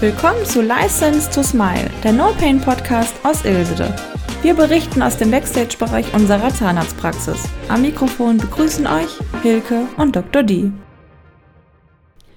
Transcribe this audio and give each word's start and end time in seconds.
Willkommen 0.00 0.46
zu 0.46 0.62
License 0.62 1.30
to 1.30 1.42
Smile, 1.42 1.90
der 2.02 2.14
No 2.14 2.32
Pain 2.38 2.58
Podcast 2.58 3.14
aus 3.22 3.44
Ilsede. 3.44 3.94
Wir 4.40 4.54
berichten 4.54 5.02
aus 5.02 5.18
dem 5.18 5.30
Backstage-Bereich 5.30 6.14
unserer 6.14 6.48
Zahnarztpraxis. 6.48 7.46
Am 7.68 7.82
Mikrofon 7.82 8.38
begrüßen 8.38 8.86
euch 8.86 9.18
Hilke 9.42 9.86
und 9.98 10.16
Dr. 10.16 10.42
D. 10.42 10.72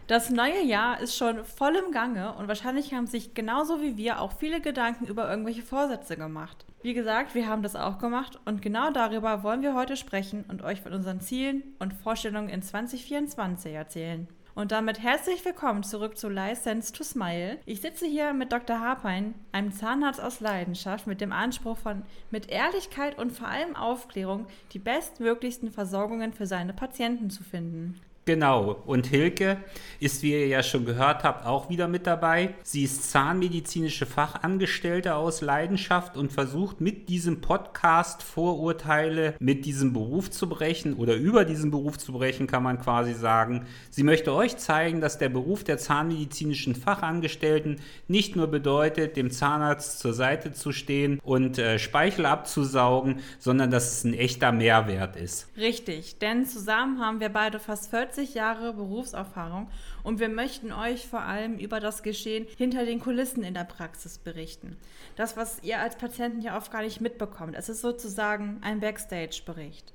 Das 0.08 0.30
neue 0.30 0.62
Jahr 0.62 1.00
ist 1.00 1.16
schon 1.16 1.46
voll 1.46 1.78
im 1.78 1.94
Gange 1.94 2.34
und 2.34 2.50
wahrscheinlich 2.50 2.94
haben 2.94 3.08
sich 3.08 3.34
genauso 3.34 3.82
wie 3.82 3.96
wir 3.96 4.20
auch 4.20 4.34
viele 4.34 4.60
Gedanken 4.60 5.06
über 5.06 5.30
irgendwelche 5.30 5.64
Vorsätze 5.64 6.18
gemacht. 6.18 6.66
Wie 6.82 6.94
gesagt, 6.94 7.34
wir 7.34 7.48
haben 7.48 7.64
das 7.64 7.78
auch 7.78 7.98
gemacht 7.98 8.42
und 8.44 8.62
genau 8.62 8.92
darüber 8.92 9.42
wollen 9.42 9.62
wir 9.62 9.74
heute 9.74 9.96
sprechen 9.96 10.44
und 10.50 10.64
euch 10.64 10.82
von 10.82 10.92
unseren 10.92 11.22
Zielen 11.22 11.64
und 11.80 11.94
Vorstellungen 11.94 12.50
in 12.50 12.62
2024 12.62 13.74
erzählen. 13.74 14.28
Und 14.56 14.72
damit 14.72 15.02
herzlich 15.02 15.44
willkommen 15.46 15.82
zurück 15.82 16.16
zu 16.16 16.30
License 16.30 16.94
to 16.94 17.04
Smile. 17.04 17.58
Ich 17.66 17.82
sitze 17.82 18.06
hier 18.06 18.34
mit 18.34 18.52
Dr. 18.52 18.80
Harpein, 18.80 19.34
einem 19.52 19.72
Zahnarzt 19.72 20.22
aus 20.22 20.42
Leidenschaft, 20.42 21.08
mit 21.08 21.22
dem 21.22 21.32
Anspruch 21.32 21.80
von 21.80 22.04
mit 22.30 22.52
Ehrlichkeit 22.52 23.18
und 23.18 23.32
vor 23.32 23.48
allem 23.48 23.76
Aufklärung 23.76 24.46
die 24.74 24.80
bestmöglichsten 24.80 25.72
Versorgungen 25.72 26.34
für 26.34 26.46
seine 26.46 26.74
Patienten 26.74 27.32
zu 27.32 27.44
finden. 27.44 28.00
Genau, 28.26 28.82
und 28.86 29.08
Hilke 29.08 29.58
ist, 30.00 30.24
wie 30.24 30.32
ihr 30.32 30.48
ja 30.48 30.64
schon 30.64 30.86
gehört 30.86 31.26
habt, 31.26 31.46
auch 31.46 31.70
wieder 31.70 31.90
mit 31.90 32.08
dabei. 32.08 32.56
Sie 32.64 32.84
ist 32.84 33.12
zahnmedizinische 33.12 34.06
Fachangestellte 34.06 35.16
aus 35.16 35.42
Leidenschaft 35.42 36.16
und 36.16 36.32
versucht 36.32 36.80
mit 36.80 37.10
diesem 37.10 37.42
Podcast 37.42 38.24
Vorurteile 38.24 39.36
mit 39.40 39.66
diesem 39.66 39.92
Beruf 39.92 40.32
zu 40.32 40.48
brechen 40.48 40.94
oder 40.94 41.16
über 41.16 41.44
diesen 41.44 41.70
Beruf 41.70 41.98
zu 41.98 42.14
brechen, 42.14 42.48
kann 42.48 42.64
man 42.64 42.80
quasi 42.80 43.14
sagen. 43.14 43.66
Sie 43.90 44.04
möchte 44.04 44.34
euch 44.34 44.56
zeigen, 44.56 45.02
dass 45.02 45.18
der 45.18 45.30
Beruf 45.30 45.66
der 45.66 45.78
zahnmedizinischen 45.78 46.76
Fachangestellten 46.76 47.82
nicht 48.08 48.38
nur 48.38 48.48
bedeutet, 48.48 49.18
dem 49.18 49.32
Zahnarzt 49.32 50.00
zur 50.00 50.14
Seite 50.14 50.54
zu 50.54 50.72
stehen 50.72 51.20
und 51.26 51.58
äh, 51.58 51.78
Speichel 51.78 52.26
abzusaugen, 52.26 53.20
sondern 53.38 53.70
dass 53.70 53.92
es 53.92 54.04
ein 54.06 54.14
echter 54.14 54.54
Mehrwert 54.54 55.18
ist. 55.18 55.50
Richtig, 55.58 56.20
denn 56.20 56.46
zusammen 56.46 57.02
haben 57.02 57.20
wir 57.20 57.30
beide 57.30 57.60
fast 57.60 57.90
40 57.90 58.13
40 58.14 58.36
Jahre 58.36 58.74
Berufserfahrung 58.74 59.70
und 60.04 60.20
wir 60.20 60.30
möchten 60.30 60.72
euch 60.72 61.08
vor 61.08 61.22
allem 61.22 61.58
über 61.58 61.80
das 61.80 62.04
Geschehen 62.04 62.46
hinter 62.58 62.86
den 62.86 63.00
Kulissen 63.00 63.44
in 63.44 63.56
der 63.56 63.64
Praxis 63.64 64.20
berichten. 64.20 64.78
Das, 65.16 65.36
was 65.36 65.64
ihr 65.64 65.80
als 65.80 65.98
Patienten 65.98 66.42
ja 66.42 66.56
oft 66.56 66.72
gar 66.72 66.84
nicht 66.84 67.02
mitbekommt. 67.02 67.56
Es 67.58 67.70
ist 67.70 67.82
sozusagen 67.82 68.60
ein 68.62 68.80
Backstage-Bericht. 68.80 69.94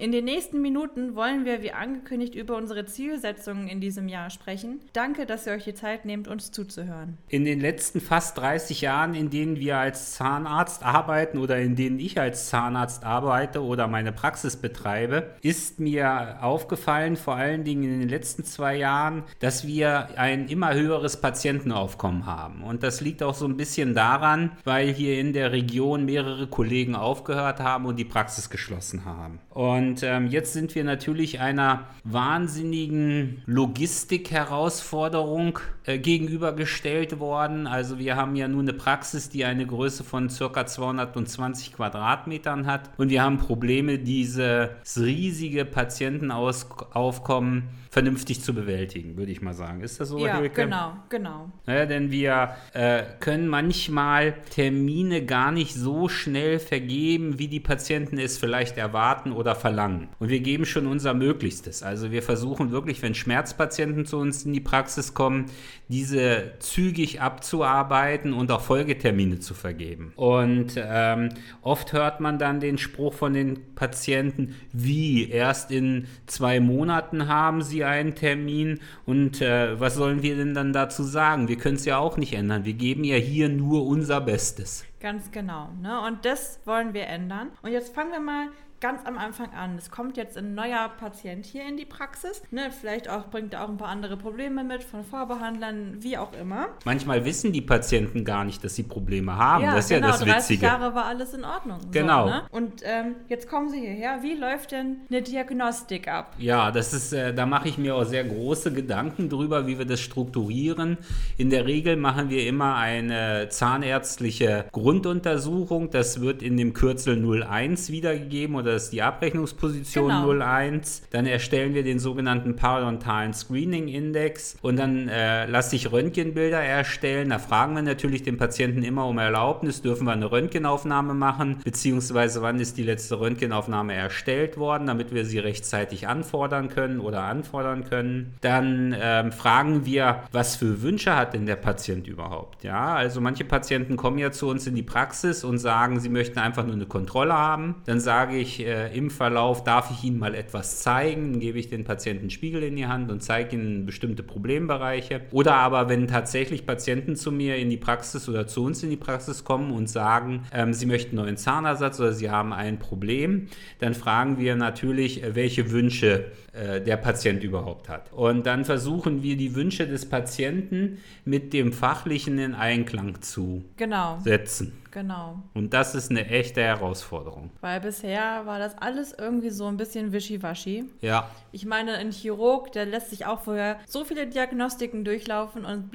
In 0.00 0.12
den 0.12 0.24
nächsten 0.24 0.62
Minuten 0.62 1.14
wollen 1.14 1.44
wir, 1.44 1.60
wie 1.60 1.72
angekündigt, 1.72 2.34
über 2.34 2.56
unsere 2.56 2.86
Zielsetzungen 2.86 3.68
in 3.68 3.82
diesem 3.82 4.08
Jahr 4.08 4.30
sprechen. 4.30 4.80
Danke, 4.94 5.26
dass 5.26 5.46
ihr 5.46 5.52
euch 5.52 5.64
die 5.64 5.74
Zeit 5.74 6.06
nehmt, 6.06 6.26
uns 6.26 6.50
zuzuhören. 6.52 7.18
In 7.28 7.44
den 7.44 7.60
letzten 7.60 8.00
fast 8.00 8.38
30 8.38 8.80
Jahren, 8.80 9.12
in 9.12 9.28
denen 9.28 9.56
wir 9.56 9.76
als 9.76 10.14
Zahnarzt 10.14 10.82
arbeiten 10.82 11.36
oder 11.36 11.58
in 11.58 11.76
denen 11.76 11.98
ich 11.98 12.18
als 12.18 12.48
Zahnarzt 12.48 13.04
arbeite 13.04 13.62
oder 13.62 13.88
meine 13.88 14.10
Praxis 14.10 14.56
betreibe, 14.56 15.34
ist 15.42 15.80
mir 15.80 16.38
aufgefallen, 16.40 17.16
vor 17.16 17.34
allen 17.34 17.64
Dingen 17.64 17.82
in 17.84 18.00
den 18.00 18.08
letzten 18.08 18.42
zwei 18.42 18.76
Jahren, 18.76 19.24
dass 19.40 19.66
wir 19.66 20.18
ein 20.18 20.48
immer 20.48 20.72
höheres 20.72 21.20
Patientenaufkommen 21.20 22.24
haben. 22.24 22.62
Und 22.62 22.82
das 22.82 23.02
liegt 23.02 23.22
auch 23.22 23.34
so 23.34 23.44
ein 23.44 23.58
bisschen 23.58 23.92
daran, 23.92 24.52
weil 24.64 24.88
hier 24.94 25.20
in 25.20 25.34
der 25.34 25.52
Region 25.52 26.06
mehrere 26.06 26.46
Kollegen 26.46 26.94
aufgehört 26.94 27.60
haben 27.60 27.84
und 27.84 27.96
die 27.98 28.06
Praxis 28.06 28.48
geschlossen 28.48 29.04
haben. 29.04 29.40
Und 29.50 29.89
und 29.90 30.02
ähm, 30.04 30.28
jetzt 30.28 30.52
sind 30.52 30.76
wir 30.76 30.84
natürlich 30.84 31.40
einer 31.40 31.88
wahnsinnigen 32.04 33.42
Logistik-Herausforderung 33.46 35.58
äh, 35.84 35.98
gegenübergestellt 35.98 37.18
worden. 37.18 37.66
Also 37.66 37.98
wir 37.98 38.14
haben 38.14 38.36
ja 38.36 38.46
nun 38.46 38.68
eine 38.68 38.72
Praxis, 38.72 39.30
die 39.30 39.44
eine 39.44 39.66
Größe 39.66 40.04
von 40.04 40.28
ca. 40.28 40.64
220 40.64 41.72
Quadratmetern 41.72 42.66
hat. 42.66 42.90
Und 42.98 43.08
wir 43.08 43.24
haben 43.24 43.38
Probleme, 43.38 43.98
dieses 43.98 44.70
riesige 44.96 45.64
Patientenaufkommen 45.64 47.64
vernünftig 47.90 48.40
zu 48.40 48.54
bewältigen, 48.54 49.16
würde 49.16 49.32
ich 49.32 49.42
mal 49.42 49.54
sagen. 49.54 49.80
Ist 49.80 50.00
das 50.00 50.10
so, 50.10 50.24
ja, 50.24 50.38
Hilke? 50.38 50.62
genau, 50.62 50.92
genau. 51.08 51.50
Naja, 51.66 51.86
denn 51.86 52.12
wir 52.12 52.50
äh, 52.72 53.02
können 53.18 53.48
manchmal 53.48 54.34
Termine 54.50 55.26
gar 55.26 55.50
nicht 55.50 55.74
so 55.74 56.08
schnell 56.08 56.60
vergeben, 56.60 57.40
wie 57.40 57.48
die 57.48 57.58
Patienten 57.58 58.18
es 58.18 58.38
vielleicht 58.38 58.78
erwarten 58.78 59.32
oder 59.32 59.56
verlangen. 59.56 59.79
Und 60.18 60.28
wir 60.28 60.40
geben 60.40 60.64
schon 60.64 60.86
unser 60.86 61.14
Möglichstes. 61.14 61.82
Also 61.82 62.10
wir 62.10 62.22
versuchen 62.22 62.70
wirklich, 62.70 63.02
wenn 63.02 63.14
Schmerzpatienten 63.14 64.06
zu 64.06 64.18
uns 64.18 64.44
in 64.44 64.52
die 64.52 64.60
Praxis 64.60 65.14
kommen, 65.14 65.46
diese 65.88 66.52
zügig 66.58 67.20
abzuarbeiten 67.20 68.32
und 68.32 68.50
auch 68.50 68.60
Folgetermine 68.60 69.38
zu 69.40 69.54
vergeben. 69.54 70.12
Und 70.16 70.74
ähm, 70.76 71.30
oft 71.62 71.92
hört 71.92 72.20
man 72.20 72.38
dann 72.38 72.60
den 72.60 72.78
Spruch 72.78 73.14
von 73.14 73.32
den 73.32 73.74
Patienten, 73.74 74.54
wie 74.72 75.28
erst 75.30 75.70
in 75.70 76.06
zwei 76.26 76.60
Monaten 76.60 77.28
haben 77.28 77.62
sie 77.62 77.84
einen 77.84 78.14
Termin 78.14 78.80
und 79.06 79.40
äh, 79.40 79.78
was 79.80 79.94
sollen 79.94 80.22
wir 80.22 80.36
denn 80.36 80.54
dann 80.54 80.72
dazu 80.72 81.02
sagen? 81.02 81.48
Wir 81.48 81.56
können 81.56 81.76
es 81.76 81.84
ja 81.84 81.98
auch 81.98 82.16
nicht 82.16 82.34
ändern. 82.34 82.64
Wir 82.64 82.74
geben 82.74 83.04
ja 83.04 83.16
hier 83.16 83.48
nur 83.48 83.86
unser 83.86 84.20
Bestes. 84.20 84.84
Ganz 85.00 85.30
genau. 85.30 85.70
Ne? 85.80 86.00
Und 86.06 86.24
das 86.24 86.60
wollen 86.66 86.92
wir 86.92 87.06
ändern. 87.06 87.48
Und 87.62 87.72
jetzt 87.72 87.94
fangen 87.94 88.12
wir 88.12 88.20
mal 88.20 88.48
ganz 88.80 89.04
am 89.04 89.18
Anfang 89.18 89.52
an. 89.52 89.76
Es 89.76 89.90
kommt 89.90 90.16
jetzt 90.16 90.36
ein 90.36 90.54
neuer 90.54 90.88
Patient 90.98 91.44
hier 91.44 91.66
in 91.68 91.76
die 91.76 91.84
Praxis. 91.84 92.42
Ne, 92.50 92.70
vielleicht 92.70 93.08
auch 93.08 93.28
bringt 93.28 93.54
er 93.54 93.64
auch 93.64 93.68
ein 93.68 93.76
paar 93.76 93.88
andere 93.88 94.16
Probleme 94.16 94.64
mit 94.64 94.82
von 94.82 95.04
Vorbehandlern, 95.04 95.96
wie 96.00 96.16
auch 96.16 96.32
immer. 96.32 96.68
Manchmal 96.84 97.24
wissen 97.24 97.52
die 97.52 97.60
Patienten 97.60 98.24
gar 98.24 98.44
nicht, 98.44 98.64
dass 98.64 98.74
sie 98.74 98.82
Probleme 98.82 99.36
haben. 99.36 99.64
Ja, 99.64 99.74
das 99.74 99.84
ist 99.84 99.90
genau, 99.90 100.06
ja 100.06 100.12
das 100.12 100.20
30 100.20 100.36
Witzige. 100.36 100.66
Jahre 100.66 100.94
war 100.94 101.04
alles 101.04 101.34
in 101.34 101.44
Ordnung. 101.44 101.78
Genau. 101.92 102.26
So, 102.26 102.30
ne? 102.30 102.42
Und 102.50 102.82
ähm, 102.84 103.16
jetzt 103.28 103.48
kommen 103.48 103.68
sie 103.68 103.80
hierher. 103.80 104.22
Wie 104.22 104.34
läuft 104.34 104.72
denn 104.72 104.98
eine 105.08 105.22
Diagnostik 105.22 106.08
ab? 106.08 106.34
Ja, 106.38 106.70
das 106.70 106.92
ist, 106.92 107.12
äh, 107.12 107.34
da 107.34 107.46
mache 107.46 107.68
ich 107.68 107.76
mir 107.76 107.94
auch 107.96 108.04
sehr 108.04 108.24
große 108.24 108.72
Gedanken 108.72 109.28
drüber, 109.28 109.66
wie 109.66 109.78
wir 109.78 109.84
das 109.84 110.00
strukturieren. 110.00 110.96
In 111.36 111.50
der 111.50 111.66
Regel 111.66 111.96
machen 111.96 112.30
wir 112.30 112.46
immer 112.46 112.76
eine 112.76 113.48
zahnärztliche 113.50 114.64
Grunduntersuchung. 114.72 115.90
Das 115.90 116.20
wird 116.20 116.42
in 116.42 116.56
dem 116.56 116.72
Kürzel 116.72 117.20
01 117.20 117.90
wiedergegeben 117.90 118.56
oder 118.56 118.69
das 118.70 118.84
ist 118.84 118.92
die 118.92 119.02
Abrechnungsposition 119.02 120.08
Genau. 120.08 120.44
01. 120.44 121.02
Dann 121.10 121.26
erstellen 121.26 121.74
wir 121.74 121.82
den 121.82 121.98
sogenannten 121.98 122.56
parodontalen 122.56 123.32
Screening 123.34 123.88
Index 123.88 124.56
und 124.62 124.76
dann 124.76 125.08
äh, 125.08 125.46
lasse 125.46 125.76
ich 125.76 125.90
Röntgenbilder 125.92 126.60
erstellen. 126.60 127.30
Da 127.30 127.38
fragen 127.38 127.74
wir 127.74 127.82
natürlich 127.82 128.22
den 128.22 128.36
Patienten 128.36 128.82
immer 128.82 129.06
um 129.06 129.18
Erlaubnis, 129.18 129.82
dürfen 129.82 130.06
wir 130.06 130.12
eine 130.12 130.30
Röntgenaufnahme 130.30 131.14
machen, 131.14 131.60
beziehungsweise 131.64 132.42
wann 132.42 132.60
ist 132.60 132.76
die 132.76 132.82
letzte 132.82 133.20
Röntgenaufnahme 133.20 133.94
erstellt 133.94 134.56
worden, 134.56 134.86
damit 134.86 135.12
wir 135.14 135.24
sie 135.24 135.38
rechtzeitig 135.38 136.08
anfordern 136.08 136.68
können 136.68 137.00
oder 137.00 137.22
anfordern 137.22 137.84
können. 137.84 138.34
Dann 138.40 138.94
ähm, 139.00 139.32
fragen 139.32 139.84
wir, 139.86 140.22
was 140.32 140.56
für 140.56 140.82
Wünsche 140.82 141.16
hat 141.16 141.34
denn 141.34 141.46
der 141.46 141.56
Patient 141.56 142.06
überhaupt? 142.06 142.64
Ja, 142.64 142.94
also 142.94 143.20
manche 143.20 143.44
Patienten 143.44 143.96
kommen 143.96 144.18
ja 144.18 144.32
zu 144.32 144.48
uns 144.48 144.66
in 144.66 144.74
die 144.74 144.82
Praxis 144.82 145.44
und 145.44 145.58
sagen, 145.58 146.00
sie 146.00 146.08
möchten 146.08 146.38
einfach 146.38 146.64
nur 146.64 146.74
eine 146.74 146.86
Kontrolle 146.86 147.34
haben. 147.34 147.76
Dann 147.86 148.00
sage 148.00 148.36
ich, 148.36 148.59
äh, 148.64 148.94
im 148.96 149.10
Verlauf 149.10 149.64
darf 149.64 149.90
ich 149.90 150.04
Ihnen 150.04 150.18
mal 150.18 150.34
etwas 150.34 150.80
zeigen, 150.80 151.32
dann 151.32 151.40
gebe 151.40 151.58
ich 151.58 151.68
den 151.68 151.84
Patienten 151.84 152.22
einen 152.22 152.30
Spiegel 152.30 152.62
in 152.62 152.76
die 152.76 152.86
Hand 152.86 153.10
und 153.10 153.22
zeige 153.22 153.56
Ihnen 153.56 153.86
bestimmte 153.86 154.22
Problembereiche. 154.22 155.22
Oder 155.30 155.54
aber, 155.54 155.88
wenn 155.88 156.06
tatsächlich 156.08 156.66
Patienten 156.66 157.16
zu 157.16 157.32
mir 157.32 157.56
in 157.56 157.70
die 157.70 157.76
Praxis 157.76 158.28
oder 158.28 158.46
zu 158.46 158.64
uns 158.64 158.82
in 158.82 158.90
die 158.90 158.96
Praxis 158.96 159.44
kommen 159.44 159.72
und 159.72 159.88
sagen, 159.88 160.44
ähm, 160.52 160.72
sie 160.72 160.86
möchten 160.86 161.18
einen 161.18 161.26
neuen 161.26 161.36
Zahnersatz 161.36 162.00
oder 162.00 162.12
sie 162.12 162.30
haben 162.30 162.52
ein 162.52 162.78
Problem, 162.78 163.48
dann 163.78 163.94
fragen 163.94 164.38
wir 164.38 164.56
natürlich, 164.56 165.22
äh, 165.22 165.34
welche 165.34 165.70
Wünsche 165.70 166.26
äh, 166.52 166.80
der 166.80 166.96
Patient 166.96 167.44
überhaupt 167.44 167.88
hat. 167.88 168.12
Und 168.12 168.46
dann 168.46 168.64
versuchen 168.64 169.22
wir 169.22 169.36
die 169.36 169.54
Wünsche 169.54 169.86
des 169.86 170.08
Patienten 170.08 170.98
mit 171.24 171.52
dem 171.52 171.72
Fachlichen 171.72 172.38
in 172.38 172.54
Einklang 172.54 173.22
zu 173.22 173.64
Genau, 173.76 174.18
setzen. 174.24 174.72
Genau. 174.90 175.42
Und 175.54 175.72
das 175.74 175.94
ist 175.94 176.10
eine 176.10 176.26
echte 176.26 176.60
Herausforderung. 176.62 177.50
Weil 177.60 177.80
bisher 177.80 178.46
war 178.46 178.58
das 178.58 178.76
alles 178.78 179.14
irgendwie 179.16 179.50
so 179.50 179.66
ein 179.66 179.76
bisschen 179.76 180.12
wischiwaschi. 180.12 180.84
Ja, 181.00 181.28
Ich 181.52 181.66
meine, 181.66 181.94
ein 181.94 182.12
Chirurg, 182.12 182.70
der 182.72 182.86
lässt 182.86 183.10
sich 183.10 183.26
auch 183.26 183.40
vorher 183.40 183.78
so 183.86 184.04
viele 184.04 184.26
Diagnostiken 184.28 185.04
durchlaufen 185.04 185.64
und 185.64 185.90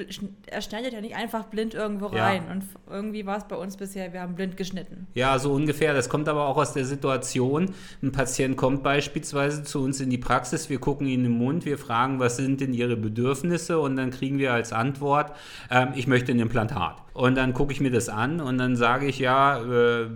er 0.48 0.62
schneidet 0.62 0.92
ja 0.94 1.00
nicht 1.02 1.16
einfach 1.16 1.46
blind 1.46 1.74
irgendwo 1.74 2.10
Ja. 2.10 2.26
rein. 2.26 2.44
Und 2.52 2.64
irgendwie 2.90 3.26
war 3.26 3.38
es 3.38 3.46
bei 3.46 3.56
uns 3.56 3.78
bisher, 3.78 4.12
wir 4.12 4.22
haben 4.22 4.36
blind 4.36 4.58
geschnitten. 4.58 5.08
Ja, 5.14 5.40
so 5.40 5.54
ungefähr. 5.54 5.94
Das 5.94 6.10
kommt 6.10 6.28
aber 6.28 6.48
auch 6.48 6.58
aus 6.58 6.74
der 6.74 6.84
Situation. 6.86 7.74
Ein 8.04 8.12
Patient 8.12 8.58
kommt 8.58 8.84
beispielsweise 8.84 9.64
zu 9.64 9.82
uns 9.82 10.02
in 10.02 10.10
die 10.10 10.18
Praxis, 10.18 10.70
wir 10.70 10.80
gucken 10.80 11.08
ihn 11.08 11.24
im 11.26 11.38
Mund, 11.38 11.66
wir 11.66 11.78
fragen, 11.78 12.20
was 12.20 12.36
sind 12.38 12.60
denn 12.62 12.74
Ihre 12.74 12.98
Bedürfnisse 12.98 13.80
und 13.80 13.96
dann 13.96 14.12
kriegen 14.12 14.38
wir 14.40 14.54
als 14.54 14.74
Antwort, 14.74 15.32
ähm, 15.72 15.90
ich 15.96 16.08
möchte 16.08 16.32
ein 16.34 16.40
Implantat. 16.40 16.98
Und 17.16 17.36
dann 17.36 17.54
gucke 17.54 17.72
ich 17.72 17.80
mir 17.80 17.92
das 17.92 18.10
an 18.10 18.42
und 18.42 18.58
dann 18.58 18.76
sage 18.76 19.06
ich, 19.06 19.20
ja, 19.20 19.64
äh, 19.64 20.10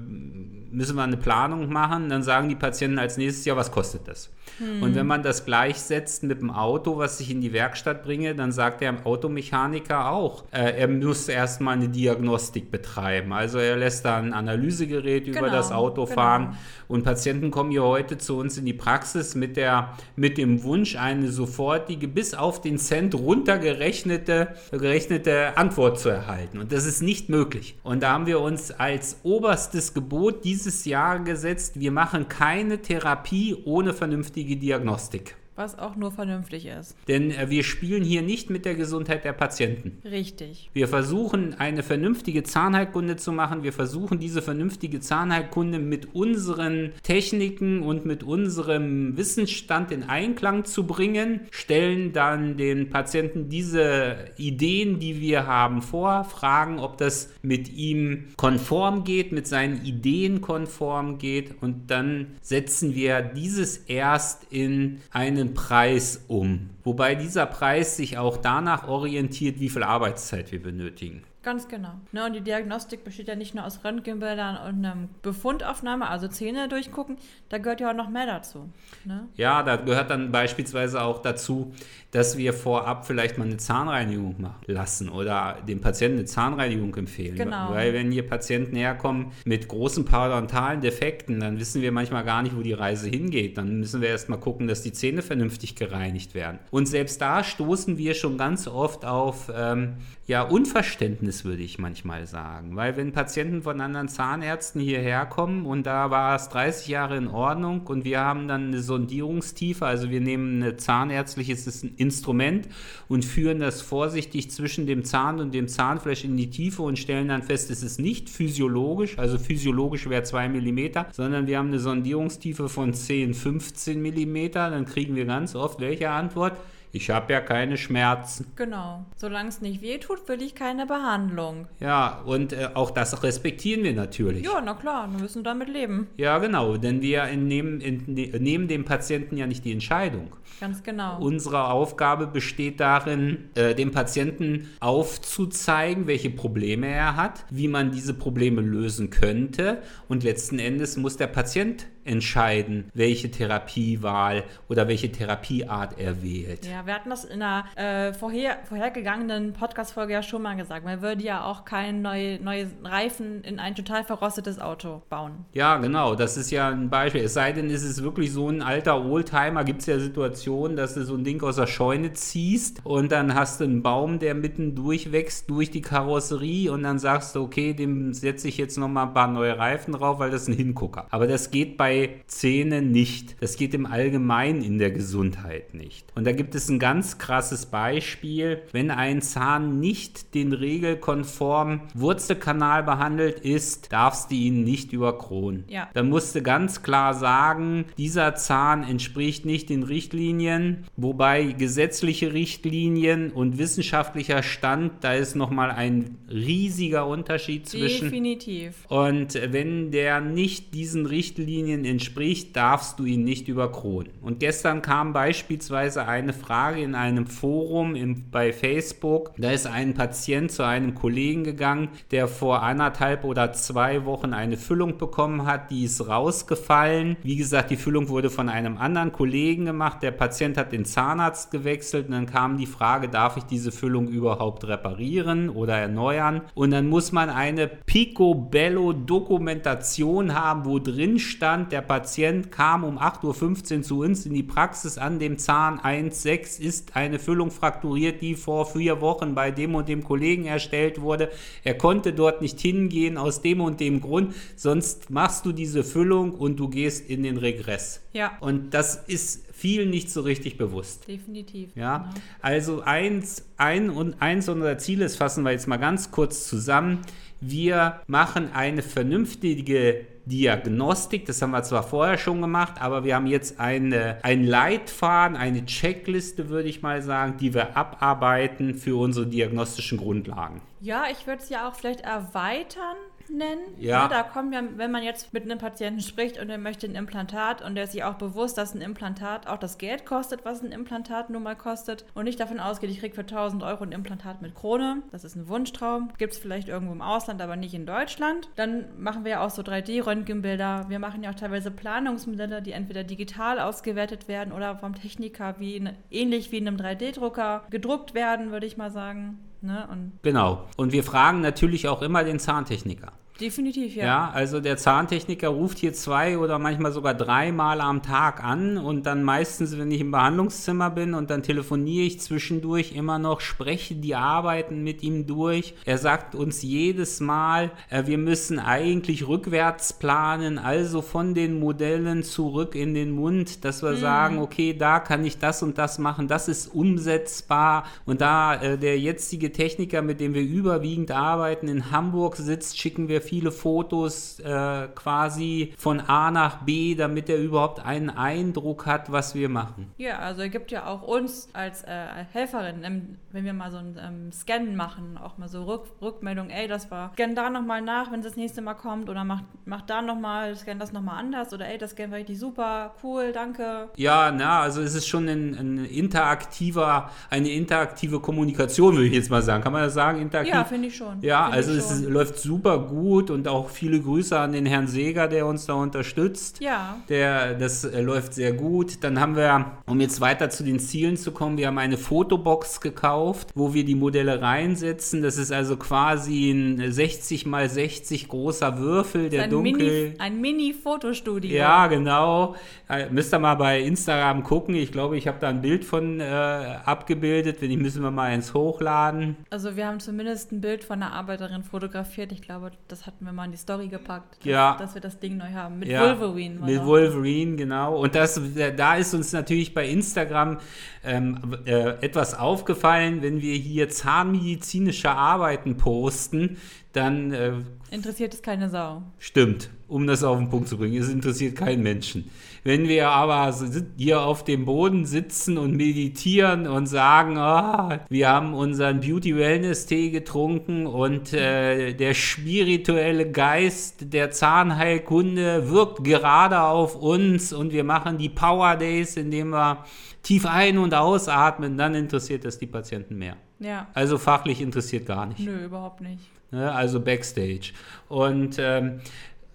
müssen 0.72 0.96
wir 0.96 1.04
eine 1.04 1.18
Planung 1.18 1.72
machen. 1.72 2.10
Dann 2.10 2.24
sagen 2.24 2.50
die 2.50 2.56
Patienten 2.56 3.00
als 3.00 3.18
nächstes, 3.18 3.46
ja, 3.46 3.56
was 3.56 3.72
kostet 3.72 4.08
das? 4.08 4.30
Hm. 4.58 4.84
Und 4.84 4.96
wenn 4.96 5.08
man 5.08 5.24
das 5.24 5.46
gleichsetzt 5.46 6.24
mit 6.24 6.42
dem 6.42 6.52
Auto, 6.52 6.98
was 6.98 7.20
ich 7.20 7.32
in 7.32 7.42
die 7.42 7.54
Werkstatt 7.54 8.04
bringe, 8.04 8.36
dann 8.36 8.52
sagt 8.52 8.82
der 8.82 9.06
Automechaniker 9.06 10.10
auch, 10.10 10.44
äh, 10.52 10.80
er 10.80 10.88
muss 10.88 11.30
erstmal 11.30 11.76
eine 11.76 11.90
Diagnostik 11.90 12.72
betreiben. 12.72 13.32
Also 13.34 13.60
er 13.60 13.78
lässt 13.78 14.06
da 14.06 14.18
ein 14.18 14.34
Analysegerät 14.34 15.26
genau, 15.26 15.40
über 15.40 15.50
das 15.50 15.72
Auto 15.72 16.06
genau. 16.06 16.16
fahren. 16.16 16.58
Und 16.88 17.04
Patienten 17.04 17.52
kommen 17.52 17.72
hier 17.72 17.84
heute 17.84 18.18
zu 18.18 18.38
uns 18.38 18.58
in 18.58 18.66
die 18.66 18.74
Praxis 18.74 19.36
mit, 19.36 19.58
der, 19.58 19.96
mit 20.16 20.38
dem 20.38 20.64
Wunsch, 20.64 20.96
eine 20.96 21.32
sofortige, 21.32 22.08
bis 22.08 22.34
auf 22.34 22.62
den 22.62 22.78
Cent 22.78 23.14
runtergerechnete 23.14 24.50
gerechnete 24.72 25.58
Antwort 25.58 26.00
zu 26.00 26.10
erhalten. 26.10 26.60
Und 26.60 26.72
das 26.72 26.86
ist 26.86 27.02
nicht 27.02 27.30
möglich. 27.30 27.78
Und 27.84 28.04
da 28.04 28.12
haben 28.12 28.26
wir 28.26 28.40
uns 28.40 28.72
als 28.72 29.20
oberstes 29.24 29.94
Gebot 29.94 30.44
dieses 30.60 30.84
Jahr 30.84 31.20
gesetzt, 31.20 31.80
wir 31.80 31.92
machen 31.92 32.28
keine 32.28 32.82
Therapie 32.82 33.56
ohne 33.64 33.94
vernünftige 33.94 34.58
Diagnostik. 34.58 35.38
Was 35.60 35.78
auch 35.78 35.98
nur 35.98 36.10
vernünftig 36.10 36.68
ist. 36.68 36.96
Denn 37.10 37.32
äh, 37.32 37.50
wir 37.50 37.64
spielen 37.64 38.02
hier 38.02 38.22
nicht 38.22 38.50
mit 38.50 38.64
der 38.64 38.76
Gesundheit 38.76 39.26
der 39.26 39.34
Patienten. 39.34 39.98
Richtig. 40.06 40.70
Wir 40.72 40.88
versuchen 40.88 41.54
eine 41.60 41.84
vernünftige 41.84 42.44
Zahnheilkunde 42.44 43.18
zu 43.18 43.34
machen. 43.34 43.62
Wir 43.62 43.74
versuchen 43.74 44.20
diese 44.20 44.42
vernünftige 44.42 45.02
Zahnheilkunde 45.02 45.80
mit 45.80 46.16
unseren 46.16 46.94
Techniken 47.04 47.82
und 47.82 48.06
mit 48.06 48.24
unserem 48.24 49.18
Wissensstand 49.18 49.92
in 49.92 50.04
Einklang 50.04 50.64
zu 50.64 50.88
bringen, 50.88 51.42
stellen 51.52 52.14
dann 52.14 52.56
den 52.56 52.90
Patienten 52.90 53.50
diese 53.50 54.16
Ideen, 54.38 55.00
die 55.00 55.20
wir 55.20 55.46
haben, 55.46 55.82
vor, 55.82 56.24
fragen, 56.24 56.80
ob 56.80 56.98
das 56.98 57.34
mit 57.42 57.68
ihm 57.74 58.28
konform 58.38 59.04
geht, 59.04 59.34
mit 59.34 59.46
seinen 59.46 59.84
Ideen 59.84 60.40
konform 60.40 61.18
geht 61.18 61.62
und 61.62 61.92
dann 61.92 62.28
setzen 62.42 62.96
wir 62.96 63.22
dieses 63.22 63.76
erst 63.76 64.46
in 64.52 65.02
einen 65.12 65.49
Preis 65.50 66.24
um, 66.28 66.70
wobei 66.84 67.16
dieser 67.16 67.46
Preis 67.46 67.98
sich 67.98 68.18
auch 68.18 68.38
danach 68.38 68.88
orientiert, 68.88 69.60
wie 69.60 69.70
viel 69.70 69.84
Arbeitszeit 69.84 70.52
wir 70.52 70.62
benötigen. 70.62 71.24
Ganz 71.42 71.70
genau. 71.70 71.94
Ne, 72.12 72.26
und 72.26 72.34
die 72.34 72.42
Diagnostik 72.42 73.06
besteht 73.06 73.30
ja 73.30 73.36
nicht 73.36 73.56
nur 73.56 73.66
aus 73.66 73.86
Röntgenbildern 73.86 74.58
und 74.58 74.86
einer 74.86 74.98
Befundaufnahme, 75.22 76.10
also 76.10 76.28
Zähne 76.28 76.68
durchgucken, 76.68 77.18
da 77.48 77.60
gehört 77.60 77.80
ja 77.80 77.92
auch 77.92 77.96
noch 77.96 78.10
mehr 78.10 78.26
dazu. 78.26 78.70
Ne? 79.06 79.26
Ja, 79.38 79.64
da 79.64 79.78
gehört 79.78 80.10
dann 80.10 80.34
beispielsweise 80.34 81.02
auch 81.02 81.22
dazu, 81.22 81.74
dass 82.12 82.38
wir 82.38 82.54
vorab 82.54 83.06
vielleicht 83.06 83.38
mal 83.38 83.46
eine 83.46 83.58
Zahnreinigung 83.58 84.36
machen 84.42 84.64
lassen 84.66 85.10
oder 85.10 85.58
dem 85.68 85.80
Patienten 85.80 86.18
eine 86.18 86.26
Zahnreinigung 86.26 86.94
empfehlen. 86.96 87.36
Genau. 87.36 87.70
Weil 87.70 87.94
wenn 87.94 88.12
hier 88.12 88.28
Patienten 88.28 88.76
herkommen 88.76 89.32
mit 89.46 89.68
großen 89.68 90.06
parodontalen 90.06 90.82
Defekten, 90.82 91.40
dann 91.40 91.60
wissen 91.60 91.82
wir 91.82 91.92
manchmal 91.92 92.26
gar 92.26 92.42
nicht, 92.42 92.58
wo 92.58 92.62
die 92.62 92.74
Reise 92.74 93.08
hingeht. 93.08 93.58
Dann 93.58 93.80
müssen 93.80 94.02
wir 94.02 94.10
erst 94.10 94.28
mal 94.28 94.38
gucken, 94.38 94.68
dass 94.68 94.82
die 94.82 94.92
Zähne 94.92 95.22
vernünftig 95.22 95.76
gereinigt 95.76 96.34
werden. 96.34 96.60
Und 96.72 96.88
selbst 96.88 97.22
da 97.22 97.44
stoßen 97.44 97.98
wir 97.98 98.14
schon 98.16 98.38
ganz 98.38 98.68
oft 98.68 99.06
auf 99.06 99.52
ähm, 99.56 99.94
ja, 100.26 100.44
Unverständnis, 100.44 101.29
würde 101.46 101.64
ich 101.64 101.80
manchmal 101.80 102.28
sagen. 102.28 102.76
Weil 102.76 102.98
wenn 102.98 103.12
Patienten 103.12 103.62
von 103.62 103.82
anderen 103.82 104.08
Zahnärzten 104.08 104.82
hierher 104.82 105.26
kommen 105.26 105.66
und 105.66 105.86
da 105.86 106.10
war 106.10 106.36
es 106.36 106.50
30 106.50 106.88
Jahre 106.88 107.18
in 107.18 107.28
Ordnung 107.28 107.82
und 107.88 108.04
wir 108.04 108.20
haben 108.20 108.48
dann 108.48 108.68
eine 108.68 108.82
Sondierungstiefe, 108.82 109.86
also 109.86 110.10
wir 110.10 110.22
nehmen 110.22 110.64
ein 110.64 110.78
zahnärztliches 110.78 111.84
Instrument 111.84 112.68
und 113.08 113.26
führen 113.26 113.60
das 113.60 113.82
vorsichtig 113.82 114.52
zwischen 114.52 114.88
dem 114.88 115.06
Zahn 115.06 115.40
und 115.40 115.54
dem 115.54 115.68
Zahnfleisch 115.68 116.24
in 116.24 116.36
die 116.36 116.50
Tiefe 116.50 116.82
und 116.82 116.98
stellen 116.98 117.28
dann 117.28 117.44
fest, 117.44 117.70
es 117.70 117.84
ist 117.84 118.00
nicht 118.00 118.30
physiologisch, 118.30 119.18
also 119.18 119.38
physiologisch 119.38 120.10
wäre 120.10 120.24
2 120.24 120.50
mm, 120.50 120.80
sondern 121.12 121.48
wir 121.48 121.58
haben 121.58 121.68
eine 121.68 121.80
Sondierungstiefe 121.80 122.70
von 122.70 122.94
10, 122.94 123.34
15 123.34 124.02
mm, 124.02 124.52
dann 124.52 124.86
kriegen 124.86 125.16
wir 125.16 125.26
ganz 125.26 125.56
oft 125.56 125.80
welche 125.80 126.10
Antwort? 126.10 126.54
Ich 126.92 127.10
habe 127.10 127.34
ja 127.34 127.42
keine 127.42 127.78
Schmerzen. 127.78 128.52
Genau. 128.56 129.06
Solange 129.16 129.50
es 129.50 129.62
nicht 129.62 129.82
wehtut, 129.82 130.28
will 130.28 130.42
ich 130.42 130.56
keine 130.56 130.86
Behandlung. 130.86 131.68
Ja, 131.80 132.22
und 132.26 132.54
äh, 132.54 132.70
auch 132.74 132.92
das 132.92 133.24
respektieren 133.24 133.84
wir 133.84 133.94
natürlich. 133.94 134.44
Ja, 134.44 134.62
na 134.64 134.74
klar, 134.74 135.08
wir 135.12 135.20
müssen 135.20 135.44
damit 135.44 135.70
leben. 135.70 136.08
Ja, 136.18 136.40
genau, 136.40 136.78
denn 136.78 137.02
wir 137.02 137.26
nehmen, 137.36 137.78
nehmen 138.08 138.68
dem 138.68 138.86
Patienten 138.86 139.38
ja 139.38 139.46
nicht 139.46 139.66
die 139.66 139.72
Entscheidung. 139.72 140.36
Ganz 140.60 140.84
genau. 140.84 141.20
Unsere 141.20 141.66
Aufgabe 141.70 142.28
besteht 142.28 142.80
darin, 142.80 143.50
äh, 143.56 143.76
dem 143.76 143.92
Patienten 143.92 144.70
aufzuzeigen, 144.80 146.08
welche 146.08 146.30
Probleme 146.30 146.88
er 146.88 147.16
hat, 147.16 147.46
wie 147.50 147.68
man 147.68 147.92
diese 147.92 148.14
Probleme 148.14 148.62
lösen 148.62 149.10
könnte 149.10 149.82
und 150.08 150.24
letzten 150.24 150.60
Endes 150.60 150.98
muss 150.98 151.18
der 151.18 151.28
Patient 151.28 151.86
entscheiden, 152.06 152.90
welche 152.94 153.32
Therapiewahl 153.32 154.44
oder 154.68 154.88
welche 154.88 155.12
Therapieart 155.12 156.00
er 156.00 156.22
wählt. 156.24 156.66
Ja, 156.66 156.86
wir 156.86 156.96
hatten 156.96 157.10
das 157.10 157.26
in 157.26 157.42
einer 157.42 157.66
äh, 157.76 158.14
vorher, 158.14 158.60
vorhergegangenen 158.64 159.54
Podcast-Folge 159.54 160.14
ja 160.14 160.24
schon 160.24 160.42
mal 160.42 160.56
gesagt. 160.56 160.86
Man 160.86 161.02
würde 161.02 161.24
ja 161.24 161.44
auch 161.44 161.66
keinen 161.66 162.02
neue, 162.02 162.42
neue 162.42 162.68
Reifen 162.84 163.44
in 163.44 163.60
ein 163.60 163.76
total 163.76 164.04
verrostetes 164.04 164.60
Auto 164.60 165.02
bauen. 165.10 165.46
Ja, 165.54 165.78
genau. 165.78 166.16
Das 166.16 166.38
ist 166.38 166.52
ja 166.52 166.70
ein 166.70 166.90
Beispiel. 166.90 167.24
Es 167.24 167.34
sei 167.34 167.52
denn, 167.52 167.70
es 167.70 167.84
ist 167.84 168.04
wirklich 168.04 168.32
so 168.32 168.50
ein 168.50 168.62
alter 168.62 169.04
Oldtimer. 169.04 169.64
Gibt 169.64 169.82
es 169.82 169.88
ja 169.88 170.00
Situationen, 170.00 170.78
dass 170.78 170.96
du 170.96 171.04
so 171.04 171.16
ein 171.16 171.24
Ding 171.24 171.42
aus 171.44 171.58
der 171.58 171.68
Scheune 171.68 172.14
ziehst 172.14 172.82
und 172.86 173.12
dann 173.12 173.36
hast 173.36 173.60
du 173.60 173.66
einen 173.66 173.84
Baum, 173.84 174.20
der 174.20 174.36
mitten 174.36 174.76
durchwächst 174.76 175.50
durch 175.50 175.70
die 175.72 175.82
Karosserie 175.82 176.72
und 176.72 176.84
dann 176.84 177.00
sagst 177.00 177.36
du, 177.36 177.44
okay, 177.44 177.74
dem 177.74 178.14
setze 178.14 178.48
ich 178.48 178.58
jetzt 178.58 178.78
nochmal 178.78 179.08
ein 179.08 179.14
paar 179.14 179.28
neue 179.28 179.58
Reifen 179.58 179.94
drauf, 179.94 180.20
weil 180.20 180.32
das 180.32 180.44
ist 180.44 180.48
ein 180.50 180.56
Hingucker. 180.56 181.08
Aber 181.10 181.28
das 181.28 181.52
geht 181.52 181.78
bei 181.78 181.99
Zähnen 182.28 182.92
nicht. 182.92 183.36
Das 183.42 183.58
geht 183.58 183.74
im 183.74 183.86
Allgemeinen 183.86 184.62
in 184.62 184.78
der 184.78 184.92
Gesundheit 184.92 185.74
nicht. 185.74 186.06
Und 186.16 186.26
da 186.26 186.32
gibt 186.32 186.56
es 186.56 186.70
ein 186.70 186.80
ganz 186.80 187.18
krasses 187.18 187.66
Beispiel. 187.66 188.62
Wenn 188.72 188.92
ein 188.92 189.22
Zahn 189.22 189.80
nicht 189.80 190.34
den 190.36 190.54
regelkonformen 190.54 191.82
Wurzelkanal 191.94 192.84
behandelt 192.84 193.40
ist, 193.40 193.92
darfst 193.92 194.32
du 194.32 194.36
ihn 194.36 194.64
nicht 194.64 194.94
überkronen. 194.94 195.66
Ja. 195.68 195.90
Dann 195.94 196.10
musst 196.10 196.36
du 196.36 196.42
ganz 196.42 196.82
klar 196.84 197.14
sagen, 197.14 197.86
dieser 197.98 198.36
Zahn 198.36 198.84
entspricht 198.84 199.46
nicht 199.46 199.70
den 199.70 199.84
Richtlinien, 199.84 200.86
wobei 200.96 201.44
gesetzliche 201.54 202.34
Richtlinien 202.34 203.32
und 203.32 203.58
wissenschaftlicher 203.58 204.44
Stand, 204.44 205.04
da 205.04 205.14
ist 205.14 205.36
nochmal 205.36 205.72
ein 205.72 206.18
riesiger 206.30 207.08
Unterschied 207.08 207.68
zwischen. 207.68 208.06
Definitiv. 208.06 208.86
Und 208.88 209.34
wenn 209.34 209.92
der 209.92 210.22
nicht 210.22 210.74
diesen 210.74 211.06
Richtlinien 211.06 211.79
entspricht, 211.86 212.56
darfst 212.56 213.00
du 213.00 213.06
ihn 213.06 213.24
nicht 213.24 213.48
überkronen. 213.48 214.12
Und 214.22 214.40
gestern 214.40 214.82
kam 214.82 215.14
beispielsweise 215.14 216.08
eine 216.08 216.34
Frage 216.34 216.82
in 216.82 216.96
einem 216.96 217.28
Forum 217.28 217.96
im, 217.96 218.30
bei 218.32 218.54
Facebook. 218.54 219.32
Da 219.38 219.52
ist 219.52 219.68
ein 219.68 219.94
Patient 219.94 220.52
zu 220.52 220.64
einem 220.64 220.96
Kollegen 220.96 221.44
gegangen, 221.44 221.90
der 222.12 222.28
vor 222.28 222.64
anderthalb 222.64 223.24
oder 223.24 223.54
zwei 223.54 224.06
Wochen 224.06 224.34
eine 224.34 224.58
Füllung 224.58 224.98
bekommen 224.98 225.46
hat. 225.46 225.70
Die 225.72 225.84
ist 225.84 226.08
rausgefallen. 226.08 227.18
Wie 227.24 227.36
gesagt, 227.36 227.72
die 227.72 227.78
Füllung 227.78 228.08
wurde 228.10 228.30
von 228.30 228.50
einem 228.50 228.78
anderen 228.78 229.12
Kollegen 229.12 229.66
gemacht. 229.66 230.02
Der 230.02 230.12
Patient 230.12 230.58
hat 230.58 230.72
den 230.72 230.86
Zahnarzt 230.86 231.52
gewechselt 231.52 232.08
und 232.08 232.14
dann 232.14 232.26
kam 232.26 232.58
die 232.58 232.66
Frage, 232.66 233.10
darf 233.10 233.38
ich 233.38 233.44
diese 233.44 233.72
Füllung 233.72 234.08
überhaupt 234.08 234.68
reparieren 234.68 235.50
oder 235.50 235.78
erneuern? 235.78 236.42
Und 236.56 236.72
dann 236.72 236.88
muss 236.88 237.12
man 237.12 237.30
eine 237.30 237.68
Picobello-Dokumentation 237.68 240.34
haben, 240.36 240.66
wo 240.66 240.80
drin 240.80 241.20
stand, 241.20 241.69
der 241.72 241.80
der 241.80 241.88
Patient 241.88 242.52
kam 242.52 242.84
um 242.84 243.00
8.15 243.00 243.78
Uhr 243.78 243.82
zu 243.84 244.00
uns 244.02 244.26
in 244.26 244.34
die 244.34 244.44
Praxis 244.44 244.98
an 244.98 245.18
dem 245.18 245.38
Zahn 245.38 245.80
1.6 245.80 246.60
ist 246.60 246.98
eine 246.98 247.20
Füllung 247.20 247.52
frakturiert, 247.52 248.22
die 248.22 248.36
vor 248.36 248.66
vier 248.66 249.00
Wochen 249.00 249.34
bei 249.34 249.52
dem 249.52 249.76
und 249.76 249.88
dem 249.88 250.04
Kollegen 250.04 250.46
erstellt 250.46 251.00
wurde. 251.00 251.32
Er 251.64 251.76
konnte 251.76 252.12
dort 252.12 252.42
nicht 252.42 252.60
hingehen 252.60 253.18
aus 253.18 253.42
dem 253.42 253.62
und 253.62 253.80
dem 253.80 254.02
Grund, 254.02 254.36
sonst 254.58 255.10
machst 255.10 255.46
du 255.46 255.54
diese 255.54 255.86
Füllung 255.86 256.34
und 256.34 256.60
du 256.60 256.68
gehst 256.68 257.10
in 257.10 257.24
den 257.24 257.38
Regress. 257.38 258.02
Ja. 258.12 258.34
Und 258.42 258.74
das 258.74 258.96
ist 259.08 259.46
vielen 259.54 259.90
nicht 259.90 260.12
so 260.12 260.22
richtig 260.22 260.58
bewusst. 260.58 261.08
Definitiv. 261.08 261.70
Ja, 261.76 261.98
genau. 262.00 262.10
also 262.42 262.82
eins, 262.82 263.46
ein 263.56 263.90
und 263.90 264.22
eins 264.22 264.50
unserer 264.50 264.78
Ziele, 264.78 265.06
das 265.06 265.16
fassen 265.16 265.44
wir 265.46 265.52
jetzt 265.52 265.68
mal 265.68 265.78
ganz 265.78 266.12
kurz 266.12 266.46
zusammen. 266.46 267.00
Wir 267.40 268.02
machen 268.08 268.52
eine 268.54 268.82
vernünftige 268.82 270.06
Diagnostik, 270.30 271.26
das 271.26 271.42
haben 271.42 271.52
wir 271.52 271.64
zwar 271.64 271.84
vorher 271.84 272.18
schon 272.18 272.40
gemacht, 272.40 272.76
aber 272.80 273.04
wir 273.04 273.16
haben 273.16 273.28
jetzt 273.28 273.60
eine, 273.60 274.20
einen 274.24 274.46
Leitfaden, 274.46 275.36
eine 275.36 275.66
Checkliste, 275.66 276.50
würde 276.50 276.70
ich 276.70 276.82
mal 276.82 277.02
sagen, 277.02 277.38
die 277.38 277.54
wir 277.54 277.76
abarbeiten 277.76 278.76
für 278.76 279.00
unsere 279.00 279.26
diagnostischen 279.26 279.98
Grundlagen. 279.98 280.62
Ja, 280.82 281.06
ich 281.12 281.28
würde 281.28 281.42
es 281.42 281.50
ja 281.50 281.68
auch 281.68 281.76
vielleicht 281.76 282.02
erweitern 282.02 282.96
nennen. 283.30 283.62
Ja. 283.78 284.08
Da 284.08 284.24
kommen 284.24 284.52
ja, 284.54 284.62
wenn 284.76 284.92
man 284.92 285.04
jetzt 285.04 285.34
mit 285.34 285.44
einem 285.44 285.58
Patienten 285.58 286.02
spricht 286.02 286.40
und 286.40 286.50
er 286.50 286.58
möchte 286.58 286.88
ein 286.88 286.96
Implantat 286.96 287.62
und 287.62 287.76
der 287.76 287.86
ist 287.86 287.92
sich 287.92 288.04
auch 288.04 288.16
bewusst, 288.16 288.58
dass 288.58 288.74
ein 288.74 288.82
Implantat 288.82 289.48
auch 289.48 289.58
das 289.58 289.78
Geld 289.78 290.06
kostet, 290.06 290.46
was 290.46 290.62
ein 290.62 290.72
Implantat 290.72 291.30
nun 291.30 291.44
mal 291.44 291.56
kostet 291.56 292.06
und 292.14 292.26
nicht 292.26 292.40
davon 292.40 292.60
ausgeht, 292.60 292.90
ich 292.90 293.00
kriege 293.00 293.16
für 293.16 293.22
1000 293.22 293.64
Euro 293.64 293.84
ein 293.84 293.92
Implantat 293.92 294.42
mit 294.42 294.56
Krone. 294.56 295.04
Das 295.12 295.24
ist 295.24 295.36
ein 295.36 295.48
Wunschtraum. 295.48 296.10
Gibt 296.18 296.34
es 296.34 296.40
vielleicht 296.40 296.68
irgendwo 296.68 296.94
im 296.94 297.02
Ausland, 297.02 297.42
aber 297.42 297.56
nicht 297.56 297.74
in 297.74 297.86
Deutschland. 297.86 298.50
Dann 298.56 298.86
machen 298.98 299.24
wir 299.24 299.32
ja 299.32 299.46
auch 299.46 299.50
so 299.50 299.62
3D-Röntgenbilder. 299.62 300.86
Wir 300.90 301.00
machen 301.00 301.24
ja 301.24 301.32
auch 301.32 301.36
teilweise 301.36 301.72
Planungsmodelle, 301.72 302.62
die 302.62 302.72
entweder 302.72 303.04
digital 303.04 303.60
ausgewertet 303.60 304.28
werden 304.28 304.54
oder 304.54 304.78
vom 304.78 304.96
Techniker 304.96 305.56
wie 305.60 305.76
in, 305.76 305.90
ähnlich 306.10 306.52
wie 306.52 306.58
in 306.58 306.68
einem 306.68 306.78
3D-Drucker 306.78 307.64
gedruckt 307.70 308.14
werden, 308.14 308.52
würde 308.52 308.66
ich 308.66 308.78
mal 308.78 308.92
sagen. 308.92 309.40
Ne? 309.62 309.88
Und 309.92 310.12
Genau. 310.22 310.68
Und 310.78 310.92
wir 310.92 311.04
fragen 311.04 311.42
natürlich 311.42 311.88
auch 311.88 312.02
immer 312.02 312.24
den 312.24 312.40
Zahntechniker. 312.40 313.12
Definitiv, 313.40 313.96
ja. 313.96 314.06
Ja. 314.06 314.32
also 314.34 314.60
der 314.60 314.78
Zahntechniker 314.78 315.50
ruft 315.50 315.78
hier 315.78 315.94
zwei 315.94 316.38
oder 316.38 316.60
manchmal 316.60 316.92
sogar 316.92 317.14
dreimal 317.14 317.82
am 317.82 318.02
Tag 318.02 318.44
an 318.44 318.78
und 318.78 319.06
dann 319.06 319.24
meistens, 319.24 319.78
wenn 319.78 319.92
ich 319.92 320.02
im 320.02 320.12
Behandlungszimmer 320.12 320.90
bin 320.90 321.14
und 321.14 321.30
dann 321.30 321.44
telefoniere 321.44 322.06
ich 322.06 322.20
zwischendurch 322.20 322.94
immer 322.94 323.20
noch, 323.20 323.42
spreche 323.42 323.96
die 323.96 324.16
Arbeiten 324.16 324.84
mit 324.84 325.04
ihm 325.04 325.26
durch. 325.26 325.74
Er 325.86 325.98
sagt 325.98 326.36
uns 326.36 326.62
jedes 326.62 327.20
Mal, 327.20 327.72
äh, 327.90 328.06
wir 328.06 328.18
müssen 328.18 328.60
eigentlich 328.60 329.28
rückwärts 329.28 329.94
planen, 329.94 330.58
also 330.58 331.02
von 331.02 331.34
den 331.34 331.60
Modellen 331.60 332.24
zurück 332.24 332.76
in 332.76 332.94
den 332.94 333.12
Mund, 333.12 333.64
dass 333.64 333.84
wir 333.84 333.96
sagen, 333.96 334.40
okay, 334.40 334.74
da 334.74 335.00
kann 335.00 335.24
ich 335.26 335.38
das 335.38 335.64
und 335.64 335.78
das 335.78 336.00
machen, 336.00 336.28
das 336.28 336.48
ist 336.48 336.68
umsetzbar 336.68 337.86
und 338.06 338.22
da 338.22 338.56
äh, 338.56 338.78
der 338.78 339.00
jetzige 339.00 339.52
Techniker, 339.52 340.02
mit 340.02 340.20
dem 340.20 340.34
wir 340.34 340.42
überwiegend 340.42 341.12
arbeiten, 341.12 341.68
in 341.68 341.92
Hamburg 341.92 342.36
sitzt, 342.36 342.78
schicken 342.78 343.08
wir 343.08 343.22
viele 343.30 343.52
Fotos 343.52 344.40
äh, 344.40 344.88
quasi 344.96 345.74
von 345.78 346.00
A 346.00 346.32
nach 346.32 346.64
B, 346.64 346.96
damit 346.96 347.30
er 347.30 347.38
überhaupt 347.38 347.86
einen 347.86 348.10
Eindruck 348.10 348.88
hat, 348.88 349.12
was 349.12 349.36
wir 349.36 349.50
machen. 349.50 349.92
Ja, 349.98 350.18
also 350.18 350.42
er 350.42 350.50
gibt 350.50 350.72
ja 350.72 350.88
auch 350.88 351.04
uns 351.04 351.50
als 351.54 351.84
äh, 351.84 352.08
Helferin, 352.34 353.18
wenn 353.32 353.46
wir 353.46 353.54
mal 353.54 353.70
so 353.70 353.78
ein 353.78 354.00
ähm, 354.04 354.32
Scan 354.32 354.76
machen, 354.76 355.18
auch 355.18 355.38
mal 355.38 355.48
so 355.48 355.64
Rück 355.64 355.84
Rückmeldung, 356.02 356.50
ey, 356.50 356.68
das 356.68 356.90
war, 356.90 357.12
scan 357.14 357.36
da 357.36 357.50
nochmal 357.50 357.82
nach, 357.82 358.12
wenn 358.12 358.22
es 358.22 358.26
das 358.26 358.36
nächste 358.36 358.62
Mal 358.62 358.74
kommt 358.74 359.10
oder 359.10 359.24
mach, 359.24 359.42
mach 359.66 359.82
da 359.84 360.02
nochmal, 360.02 360.56
scan 360.56 360.80
das 360.80 360.92
nochmal 360.92 361.20
anders 361.20 361.54
oder 361.54 361.68
ey, 361.68 361.78
das 361.78 361.92
Scan 361.92 362.10
war 362.10 362.18
richtig 362.18 362.40
super, 362.40 362.96
cool, 363.04 363.32
danke. 363.32 363.90
Ja, 363.96 364.32
na, 364.32 364.62
also 364.62 364.82
es 364.82 364.96
ist 364.96 365.08
schon 365.08 365.28
ein, 365.28 365.56
ein 365.56 365.86
interaktiver, 365.86 367.12
eine 367.30 367.50
interaktive 367.50 368.20
Kommunikation, 368.20 368.96
würde 368.96 369.08
ich 369.08 369.14
jetzt 369.14 369.30
mal 369.30 369.42
sagen. 369.42 369.64
Kann 369.64 369.74
man 369.74 369.84
das 369.84 369.94
sagen? 369.94 370.22
Interaktiv? 370.22 370.54
Ja, 370.54 370.64
finde 370.64 370.88
ich 370.88 370.96
schon. 370.96 371.22
Ja, 371.22 371.46
Find 371.46 371.56
also 371.56 371.72
es 371.74 371.92
ist, 371.92 372.10
läuft 372.10 372.40
super 372.40 372.80
gut 372.80 373.19
und 373.28 373.48
auch 373.48 373.70
viele 373.70 374.00
Grüße 374.00 374.38
an 374.38 374.54
den 374.54 374.66
Herrn 374.66 374.88
Seger, 374.88 375.28
der 375.28 375.46
uns 375.46 375.66
da 375.66 375.74
unterstützt. 375.74 376.62
Ja. 376.62 376.98
Der, 377.10 377.56
das 377.56 377.84
äh, 377.84 378.02
läuft 378.02 378.34
sehr 378.34 378.54
gut. 378.54 379.04
Dann 379.04 379.20
haben 379.20 379.36
wir, 379.36 379.72
um 379.86 380.00
jetzt 380.00 380.22
weiter 380.22 380.50
zu 380.50 380.64
den 380.64 380.80
Zielen 380.80 381.18
zu 381.18 381.32
kommen, 381.32 381.58
wir 381.58 381.68
haben 381.68 381.78
eine 381.78 381.98
Fotobox 381.98 382.82
gekauft, 382.82 383.50
wo 383.56 383.74
wir 383.74 383.84
die 383.84 383.96
Modelle 383.96 384.42
reinsetzen. 384.42 385.22
Das 385.22 385.38
ist 385.38 385.52
also 385.52 385.76
quasi 385.78 386.52
ein 386.52 386.92
60 386.92 387.46
mal 387.46 387.70
60 387.70 388.28
großer 388.28 388.78
Würfel, 388.78 389.30
der 389.30 389.44
ein 389.44 389.50
dunkel. 389.50 389.74
Mini, 389.74 390.14
ein 390.20 390.42
Mini-Fotostudio. 390.42 391.52
Ja, 391.52 391.88
genau. 391.88 392.56
Äh, 392.90 393.10
müsst 393.10 393.34
ihr 393.34 393.40
mal 393.40 393.56
bei 393.56 393.82
Instagram 393.82 394.44
gucken. 394.44 394.76
Ich 394.76 394.92
glaube, 394.92 395.18
ich 395.18 395.28
habe 395.28 395.38
da 395.40 395.50
ein 395.50 395.62
Bild 395.62 395.86
von 395.86 396.20
äh, 396.20 396.24
abgebildet. 396.24 397.62
Wenn 397.62 397.70
nicht, 397.70 397.82
müssen 397.82 398.04
wir 398.04 398.12
mal 398.12 398.30
eins 398.30 398.54
hochladen. 398.54 399.38
Also 399.50 399.76
wir 399.76 399.88
haben 399.88 400.00
zumindest 400.00 400.52
ein 400.52 400.62
Bild 400.62 400.84
von 400.84 401.02
einer 401.02 401.14
Arbeiterin 401.14 401.64
fotografiert. 401.64 402.32
Ich 402.32 402.42
glaube, 402.42 402.72
das 402.88 402.99
hatten 403.08 403.26
wir 403.26 403.32
mal 403.34 403.46
in 403.46 403.52
die 403.52 403.58
Story 403.58 403.88
gepackt, 403.88 404.38
dass, 404.40 404.46
Ja. 404.46 404.76
dass 404.78 404.94
wir 404.94 405.02
das 405.02 405.20
Ding 405.20 405.38
neu 405.38 405.52
haben. 405.54 405.80
Mit 405.80 405.90
Ja, 405.90 406.02
Wolverine. 406.02 406.60
Mit 406.60 406.78
das. 406.78 406.86
Wolverine, 406.86 407.56
genau. 407.56 408.00
Und 408.00 408.16
das, 408.16 408.40
da 408.78 408.96
ist 408.96 409.14
uns 409.14 409.32
natürlich 409.34 409.74
bei 409.74 409.88
Instagram 409.88 410.60
ähm, 411.04 411.40
äh, 411.66 411.90
etwas 412.06 412.34
aufgefallen, 412.38 413.22
wenn 413.22 413.42
wir 413.42 413.56
hier 413.56 413.90
zahnmedizinische 413.90 415.12
Arbeiten 415.12 415.78
posten, 415.78 416.58
dann 416.94 417.32
äh, 417.32 417.54
Interessiert 417.92 418.34
es 418.34 418.42
keine 418.42 418.70
Sau. 418.70 419.02
Stimmt, 419.18 419.70
um 419.88 420.06
das 420.06 420.24
auf 420.24 420.38
den 420.38 420.50
Punkt 420.50 420.68
zu 420.68 420.78
bringen. 420.78 421.02
Es 421.02 421.10
interessiert 421.10 421.56
keinen 421.56 421.82
Menschen. 421.82 422.30
Wenn 422.64 422.88
wir 422.88 423.10
aber 423.10 423.56
hier 423.98 424.22
auf 424.22 424.44
dem 424.44 424.66
Boden 424.66 425.06
sitzen 425.06 425.58
und 425.58 425.76
meditieren 425.76 426.68
und 426.68 426.86
sagen, 426.86 427.38
ah, 427.38 428.02
wir 428.10 428.30
haben 428.30 428.54
unseren 428.54 429.00
Beauty-Wellness-Tee 429.00 430.12
getrunken 430.12 430.86
und 430.86 431.34
äh, 431.34 431.94
der 431.94 432.14
spirituelle 432.14 433.32
Geist 433.32 434.14
der 434.14 434.30
Zahnheilkunde 434.30 435.70
wirkt 435.72 436.04
gerade 436.04 436.62
auf 436.62 436.96
uns 436.96 437.54
und 437.54 437.72
wir 437.72 437.84
machen 437.84 438.18
die 438.18 438.30
Power 438.30 438.76
Days, 438.76 439.16
indem 439.16 439.50
wir 439.50 439.86
tief 440.22 440.46
ein- 440.46 440.78
und 440.78 440.94
ausatmen, 440.94 441.78
dann 441.78 441.96
interessiert 441.96 442.46
das 442.46 442.60
die 442.60 442.68
Patienten 442.68 443.18
mehr. 443.18 443.38
Ja. 443.60 443.88
Also 443.94 444.18
fachlich 444.18 444.62
interessiert 444.62 445.06
gar 445.06 445.26
nicht 445.26 445.40
Nö, 445.40 445.66
überhaupt 445.66 446.02
nicht. 446.02 446.30
Ne, 446.52 446.72
also 446.72 447.00
Backstage. 447.00 447.74
Und 448.08 448.58
ähm, 448.60 449.02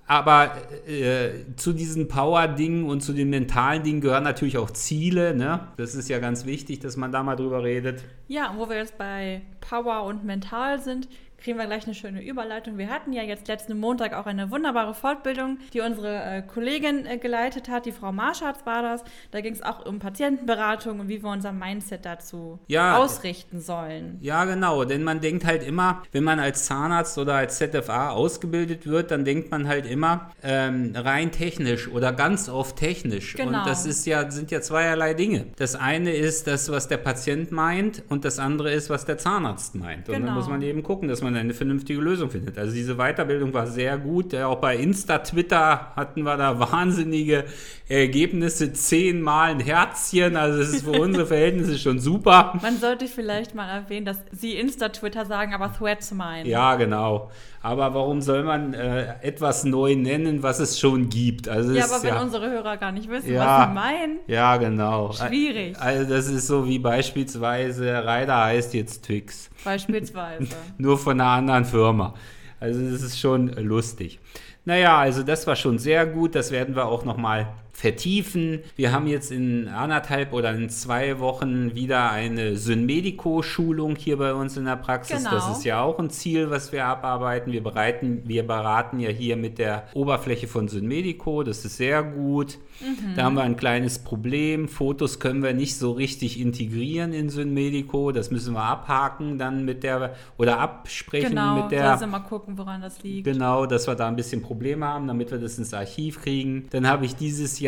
aber 0.06 0.52
äh, 0.86 1.30
zu 1.56 1.72
diesen 1.72 2.08
Power-Dingen 2.08 2.84
und 2.84 3.00
zu 3.00 3.14
den 3.14 3.30
mentalen 3.30 3.82
Dingen 3.82 4.00
gehören 4.02 4.24
natürlich 4.24 4.58
auch 4.58 4.70
Ziele. 4.70 5.34
Ne? 5.34 5.68
Das 5.78 5.94
ist 5.94 6.10
ja 6.10 6.18
ganz 6.18 6.44
wichtig, 6.44 6.80
dass 6.80 6.96
man 6.96 7.10
da 7.10 7.22
mal 7.22 7.36
drüber 7.36 7.62
redet. 7.62 8.04
Ja, 8.28 8.54
wo 8.56 8.68
wir 8.68 8.76
jetzt 8.76 8.98
bei 8.98 9.40
Power 9.60 10.04
und 10.04 10.24
Mental 10.24 10.78
sind, 10.80 11.08
kriegen 11.44 11.58
wir 11.58 11.66
gleich 11.66 11.84
eine 11.84 11.94
schöne 11.94 12.24
Überleitung. 12.24 12.78
Wir 12.78 12.88
hatten 12.88 13.12
ja 13.12 13.22
jetzt 13.22 13.46
letzten 13.48 13.78
Montag 13.78 14.14
auch 14.14 14.24
eine 14.24 14.50
wunderbare 14.50 14.94
Fortbildung, 14.94 15.58
die 15.74 15.80
unsere 15.82 16.22
äh, 16.24 16.42
Kollegin 16.42 17.04
äh, 17.04 17.18
geleitet 17.18 17.68
hat, 17.68 17.84
die 17.84 17.92
Frau 17.92 18.12
Marschatz 18.12 18.64
war 18.64 18.82
das. 18.82 19.04
Da 19.30 19.42
ging 19.42 19.52
es 19.52 19.62
auch 19.62 19.84
um 19.84 19.98
Patientenberatung 19.98 21.00
und 21.00 21.08
wie 21.08 21.22
wir 21.22 21.28
unser 21.30 21.52
Mindset 21.52 22.06
dazu 22.06 22.58
Ja. 22.66 22.96
ausrichten 22.96 23.60
sollen. 23.60 24.16
Ja, 24.22 24.46
genau, 24.46 24.84
denn 24.84 25.04
man 25.04 25.20
denkt 25.20 25.44
halt 25.44 25.62
immer, 25.62 26.02
wenn 26.12 26.24
man 26.24 26.40
als 26.40 26.64
Zahnarzt 26.64 27.18
oder 27.18 27.34
als 27.34 27.58
ZFA 27.58 28.10
ausgebildet 28.10 28.86
wird, 28.86 29.10
dann 29.10 29.24
denkt 29.26 29.50
man 29.50 29.68
halt 29.68 29.84
immer 29.86 30.30
ähm, 30.42 30.92
rein 30.96 31.30
technisch 31.30 31.88
oder 31.88 32.12
ganz 32.14 32.48
oft 32.48 32.76
technisch. 32.76 33.34
Genau. 33.34 33.58
Und 33.58 33.66
das 33.66 33.84
ist 33.84 34.06
ja, 34.06 34.30
sind 34.30 34.50
ja 34.50 34.62
zweierlei 34.62 35.12
Dinge. 35.12 35.46
Das 35.56 35.74
eine 35.76 36.12
ist 36.14 36.46
das, 36.46 36.70
was 36.72 36.88
der 36.88 36.96
Patient 36.96 37.52
meint 37.52 38.02
und 38.08 38.24
das 38.24 38.38
andere 38.38 38.72
ist, 38.72 38.88
was 38.88 39.04
der 39.04 39.18
Zahnarzt 39.18 39.74
meint. 39.74 40.08
Und 40.08 40.14
dann 40.14 40.22
Genau. 40.22 40.34
muss 40.36 40.48
man 40.48 40.62
eben 40.62 40.82
gucken, 40.82 41.08
dass 41.08 41.20
man 41.20 41.33
eine 41.36 41.54
vernünftige 41.54 42.00
Lösung 42.00 42.30
findet. 42.30 42.58
Also 42.58 42.74
diese 42.74 42.96
Weiterbildung 42.96 43.52
war 43.52 43.66
sehr 43.66 43.98
gut. 43.98 44.32
Ja, 44.32 44.48
Auch 44.48 44.60
bei 44.60 44.76
Insta, 44.76 45.18
Twitter 45.18 45.92
hatten 45.94 46.22
wir 46.22 46.36
da 46.36 46.58
wahnsinnige 46.58 47.44
Ergebnisse. 47.88 48.72
Zehnmal 48.72 49.50
ein 49.50 49.60
Herzchen. 49.60 50.36
Also 50.36 50.58
das 50.58 50.68
ist 50.70 50.84
für 50.84 50.92
unsere 51.00 51.26
Verhältnisse 51.26 51.78
schon 51.78 51.98
super. 51.98 52.58
Man 52.62 52.78
sollte 52.78 53.06
vielleicht 53.06 53.54
mal 53.54 53.68
erwähnen, 53.68 54.06
dass 54.06 54.18
Sie 54.32 54.54
Insta-Twitter 54.54 55.26
sagen, 55.26 55.54
aber 55.54 55.72
Threads 55.72 56.12
meinen. 56.12 56.46
Ja, 56.46 56.76
genau. 56.76 57.30
Aber 57.64 57.94
warum 57.94 58.20
soll 58.20 58.42
man 58.42 58.74
äh, 58.74 59.14
etwas 59.22 59.64
neu 59.64 59.96
nennen, 59.96 60.42
was 60.42 60.58
es 60.60 60.78
schon 60.78 61.08
gibt? 61.08 61.48
Also 61.48 61.72
Ja, 61.72 61.86
aber 61.86 62.02
wenn 62.02 62.14
ja, 62.14 62.20
unsere 62.20 62.50
Hörer 62.50 62.76
gar 62.76 62.92
nicht 62.92 63.08
wissen, 63.08 63.32
Ja. 63.32 63.60
was 63.60 63.68
sie 63.68 63.74
meinen, 63.74 64.18
ja, 64.26 64.58
genau. 64.58 65.12
Schwierig. 65.12 65.74
Also 65.80 66.04
das 66.04 66.26
ist 66.28 66.46
so 66.46 66.66
wie 66.66 66.78
beispielsweise 66.78 68.04
Ryder 68.06 68.44
heißt 68.44 68.74
jetzt 68.74 69.04
Twix, 69.06 69.48
beispielsweise. 69.64 70.48
nur 70.78 70.98
von 70.98 71.18
einer 71.18 71.30
anderen 71.30 71.64
Firma. 71.64 72.12
Also 72.60 72.80
das 72.82 73.00
ist 73.02 73.18
schon 73.18 73.48
lustig. 73.48 74.20
Naja, 74.66 74.98
also 74.98 75.22
das 75.22 75.46
war 75.46 75.56
schon 75.56 75.78
sehr 75.78 76.04
gut. 76.04 76.34
Das 76.34 76.50
werden 76.50 76.76
wir 76.76 76.84
auch 76.84 77.06
noch 77.06 77.16
mal 77.16 77.48
vertiefen. 77.74 78.60
Wir 78.76 78.92
haben 78.92 79.08
jetzt 79.08 79.32
in 79.32 79.66
anderthalb 79.68 80.32
oder 80.32 80.54
in 80.54 80.70
zwei 80.70 81.18
Wochen 81.18 81.74
wieder 81.74 82.10
eine 82.10 82.56
Synmedico-Schulung 82.56 83.96
hier 83.96 84.16
bei 84.16 84.32
uns 84.32 84.56
in 84.56 84.64
der 84.64 84.76
Praxis. 84.76 85.18
Genau. 85.18 85.30
Das 85.32 85.58
ist 85.58 85.64
ja 85.64 85.82
auch 85.82 85.98
ein 85.98 86.08
Ziel, 86.08 86.50
was 86.50 86.70
wir 86.70 86.86
abarbeiten. 86.86 87.52
Wir, 87.52 87.62
bereiten, 87.62 88.22
wir 88.26 88.46
beraten 88.46 89.00
ja 89.00 89.10
hier 89.10 89.36
mit 89.36 89.58
der 89.58 89.88
Oberfläche 89.92 90.46
von 90.46 90.68
Synmedico. 90.68 91.42
Das 91.42 91.64
ist 91.64 91.76
sehr 91.76 92.04
gut. 92.04 92.58
Mhm. 92.80 93.16
Da 93.16 93.24
haben 93.24 93.34
wir 93.34 93.42
ein 93.42 93.56
kleines 93.56 93.98
Problem. 93.98 94.68
Fotos 94.68 95.18
können 95.18 95.42
wir 95.42 95.52
nicht 95.52 95.76
so 95.76 95.90
richtig 95.90 96.40
integrieren 96.40 97.12
in 97.12 97.28
Synmedico. 97.28 98.12
Das 98.12 98.30
müssen 98.30 98.54
wir 98.54 98.62
abhaken 98.62 99.36
dann 99.36 99.64
mit 99.64 99.82
der 99.82 100.14
oder 100.38 100.60
absprechen 100.60 101.30
genau, 101.30 101.62
mit 101.62 101.72
der 101.72 101.92
uns 101.92 102.06
mal 102.06 102.20
gucken, 102.20 102.56
woran 102.56 102.82
das 102.82 103.02
liegt. 103.02 103.24
Genau, 103.24 103.66
dass 103.66 103.88
wir 103.88 103.96
da 103.96 104.06
ein 104.06 104.16
bisschen 104.16 104.42
Probleme 104.42 104.86
haben, 104.86 105.08
damit 105.08 105.32
wir 105.32 105.38
das 105.38 105.58
ins 105.58 105.74
Archiv 105.74 106.22
kriegen. 106.22 106.68
Dann 106.70 106.86
habe 106.86 107.04
ich 107.04 107.16
dieses 107.16 107.58
Jahr 107.58 107.63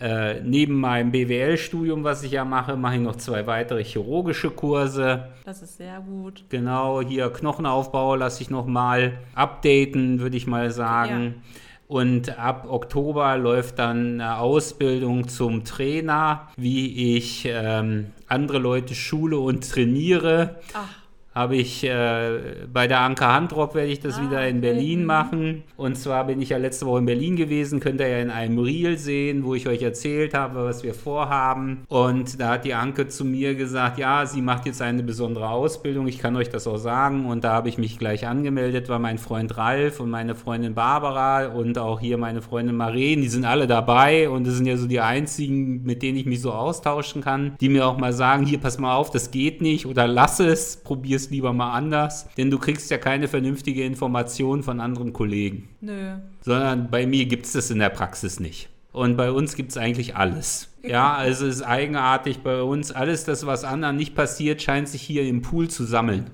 äh, 0.00 0.40
neben 0.42 0.78
meinem 0.78 1.10
BWL-Studium, 1.12 2.04
was 2.04 2.22
ich 2.22 2.32
ja 2.32 2.44
mache, 2.44 2.76
mache 2.76 2.96
ich 2.96 3.00
noch 3.00 3.16
zwei 3.16 3.46
weitere 3.46 3.82
chirurgische 3.84 4.50
Kurse. 4.50 5.28
Das 5.44 5.62
ist 5.62 5.76
sehr 5.76 6.00
gut. 6.00 6.44
Genau, 6.48 7.02
hier 7.02 7.30
Knochenaufbau 7.30 8.16
lasse 8.16 8.42
ich 8.42 8.50
noch 8.50 8.66
mal 8.66 9.18
updaten, 9.34 10.20
würde 10.20 10.36
ich 10.36 10.46
mal 10.46 10.70
sagen. 10.70 11.42
Und 11.88 12.38
ab 12.38 12.66
Oktober 12.70 13.36
läuft 13.36 13.78
dann 13.78 14.20
eine 14.20 14.38
Ausbildung 14.38 15.28
zum 15.28 15.64
Trainer, 15.64 16.48
wie 16.56 17.16
ich 17.16 17.46
ähm, 17.46 18.12
andere 18.28 18.58
Leute 18.58 18.94
schule 18.94 19.38
und 19.38 19.70
trainiere. 19.70 20.60
Ach, 20.72 21.01
habe 21.34 21.56
ich 21.56 21.82
äh, 21.84 22.66
bei 22.72 22.86
der 22.86 23.00
Anke 23.00 23.26
Handrock 23.26 23.74
werde 23.74 23.90
ich 23.90 24.00
das 24.00 24.18
Ah, 24.18 24.22
wieder 24.22 24.46
in 24.46 24.58
okay. 24.58 24.70
Berlin 24.72 25.00
Mhm. 25.00 25.06
machen. 25.06 25.62
Und 25.76 25.96
zwar 25.96 26.26
bin 26.26 26.42
ich 26.42 26.50
ja 26.50 26.58
letzte 26.58 26.84
Woche 26.86 26.98
in 26.98 27.06
Berlin 27.06 27.36
gewesen, 27.36 27.80
könnt 27.80 28.00
ihr 28.00 28.08
ja 28.08 28.18
in 28.18 28.30
einem 28.30 28.58
Reel 28.58 28.98
sehen, 28.98 29.44
wo 29.44 29.54
ich 29.54 29.66
euch 29.66 29.80
erzählt 29.82 30.34
habe, 30.34 30.64
was 30.64 30.82
wir 30.82 30.92
vorhaben. 30.94 31.84
Und 31.88 32.38
da 32.40 32.50
hat 32.50 32.64
die 32.66 32.74
Anke 32.74 33.08
zu 33.08 33.24
mir 33.24 33.54
gesagt, 33.54 33.98
ja, 33.98 34.26
sie 34.26 34.42
macht 34.42 34.66
jetzt 34.66 34.82
eine 34.82 35.02
besondere 35.02 35.48
Ausbildung, 35.48 36.06
ich 36.06 36.18
kann 36.18 36.36
euch 36.36 36.50
das 36.50 36.66
auch 36.66 36.76
sagen. 36.76 37.24
Und 37.26 37.44
da 37.44 37.52
habe 37.54 37.68
ich 37.70 37.78
mich 37.78 37.98
gleich 37.98 38.26
angemeldet, 38.26 38.88
weil 38.90 38.98
mein 38.98 39.16
Freund 39.18 39.56
Ralf 39.56 40.00
und 40.00 40.10
meine 40.10 40.34
Freundin 40.34 40.74
Barbara 40.74 41.46
und 41.46 41.78
auch 41.78 41.98
hier 42.00 42.18
meine 42.18 42.42
Freundin 42.42 42.76
Maren, 42.76 43.22
die 43.22 43.28
sind 43.28 43.44
alle 43.46 43.66
dabei 43.66 44.28
und 44.28 44.46
das 44.46 44.54
sind 44.56 44.66
ja 44.66 44.76
so 44.76 44.86
die 44.86 45.00
einzigen, 45.00 45.82
mit 45.84 46.02
denen 46.02 46.18
ich 46.18 46.26
mich 46.26 46.42
so 46.42 46.52
austauschen 46.52 47.22
kann, 47.22 47.54
die 47.60 47.68
mir 47.70 47.86
auch 47.86 47.96
mal 47.96 48.12
sagen, 48.12 48.44
hier 48.44 48.58
pass 48.58 48.78
mal 48.78 48.94
auf, 48.96 49.10
das 49.10 49.30
geht 49.30 49.62
nicht 49.62 49.86
oder 49.86 50.06
lass 50.06 50.38
es, 50.40 50.76
probier 50.76 51.21
es 51.22 51.30
lieber 51.30 51.52
mal 51.52 51.72
anders, 51.72 52.28
denn 52.36 52.50
du 52.50 52.58
kriegst 52.58 52.90
ja 52.90 52.98
keine 52.98 53.28
vernünftige 53.28 53.84
Information 53.84 54.62
von 54.62 54.80
anderen 54.80 55.12
Kollegen, 55.12 55.68
Nö. 55.80 56.14
sondern 56.40 56.90
bei 56.90 57.06
mir 57.06 57.26
gibt 57.26 57.46
es 57.46 57.52
das 57.52 57.70
in 57.70 57.78
der 57.78 57.90
Praxis 57.90 58.40
nicht. 58.40 58.68
Und 58.92 59.16
bei 59.16 59.30
uns 59.30 59.56
gibt 59.56 59.70
es 59.70 59.78
eigentlich 59.78 60.16
alles. 60.16 60.68
Ja, 60.82 61.14
also 61.14 61.46
es 61.46 61.56
ist 61.56 61.62
eigenartig 61.62 62.40
bei 62.40 62.62
uns. 62.62 62.92
Alles 62.92 63.24
das, 63.24 63.46
was 63.46 63.64
anderen 63.64 63.96
nicht 63.96 64.14
passiert, 64.14 64.60
scheint 64.60 64.86
sich 64.86 65.00
hier 65.00 65.22
im 65.22 65.40
Pool 65.40 65.68
zu 65.68 65.84
sammeln. 65.84 66.26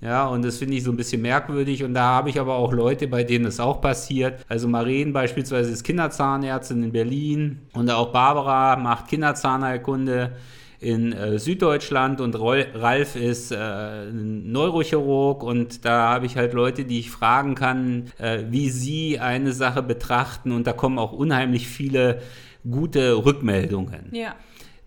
Ja, 0.00 0.26
und 0.26 0.44
das 0.44 0.58
finde 0.58 0.76
ich 0.76 0.84
so 0.84 0.92
ein 0.92 0.96
bisschen 0.96 1.22
merkwürdig. 1.22 1.82
Und 1.82 1.94
da 1.94 2.02
habe 2.02 2.30
ich 2.30 2.38
aber 2.38 2.54
auch 2.54 2.72
Leute, 2.72 3.08
bei 3.08 3.24
denen 3.24 3.46
es 3.46 3.58
auch 3.58 3.80
passiert. 3.80 4.44
Also 4.48 4.68
Maren 4.68 5.12
beispielsweise 5.12 5.72
ist 5.72 5.82
Kinderzahnärztin 5.82 6.84
in 6.84 6.92
Berlin 6.92 7.62
und 7.72 7.90
auch 7.90 8.12
Barbara 8.12 8.76
macht 8.76 9.08
Kinderzahnheilkunde 9.08 10.32
in 10.82 11.12
äh, 11.12 11.38
Süddeutschland 11.38 12.20
und 12.20 12.38
Rol 12.38 12.66
Ralf 12.74 13.14
ist 13.14 13.52
äh, 13.52 13.56
ein 13.56 14.50
Neurochirurg 14.50 15.42
und 15.44 15.84
da 15.84 16.10
habe 16.10 16.26
ich 16.26 16.36
halt 16.36 16.52
Leute, 16.52 16.84
die 16.84 16.98
ich 16.98 17.10
fragen 17.10 17.54
kann, 17.54 18.10
äh, 18.18 18.44
wie 18.50 18.68
sie 18.68 19.20
eine 19.20 19.52
Sache 19.52 19.82
betrachten 19.82 20.50
und 20.52 20.66
da 20.66 20.72
kommen 20.72 20.98
auch 20.98 21.12
unheimlich 21.12 21.68
viele 21.68 22.20
gute 22.68 23.24
Rückmeldungen. 23.24 24.08
Ja. 24.12 24.34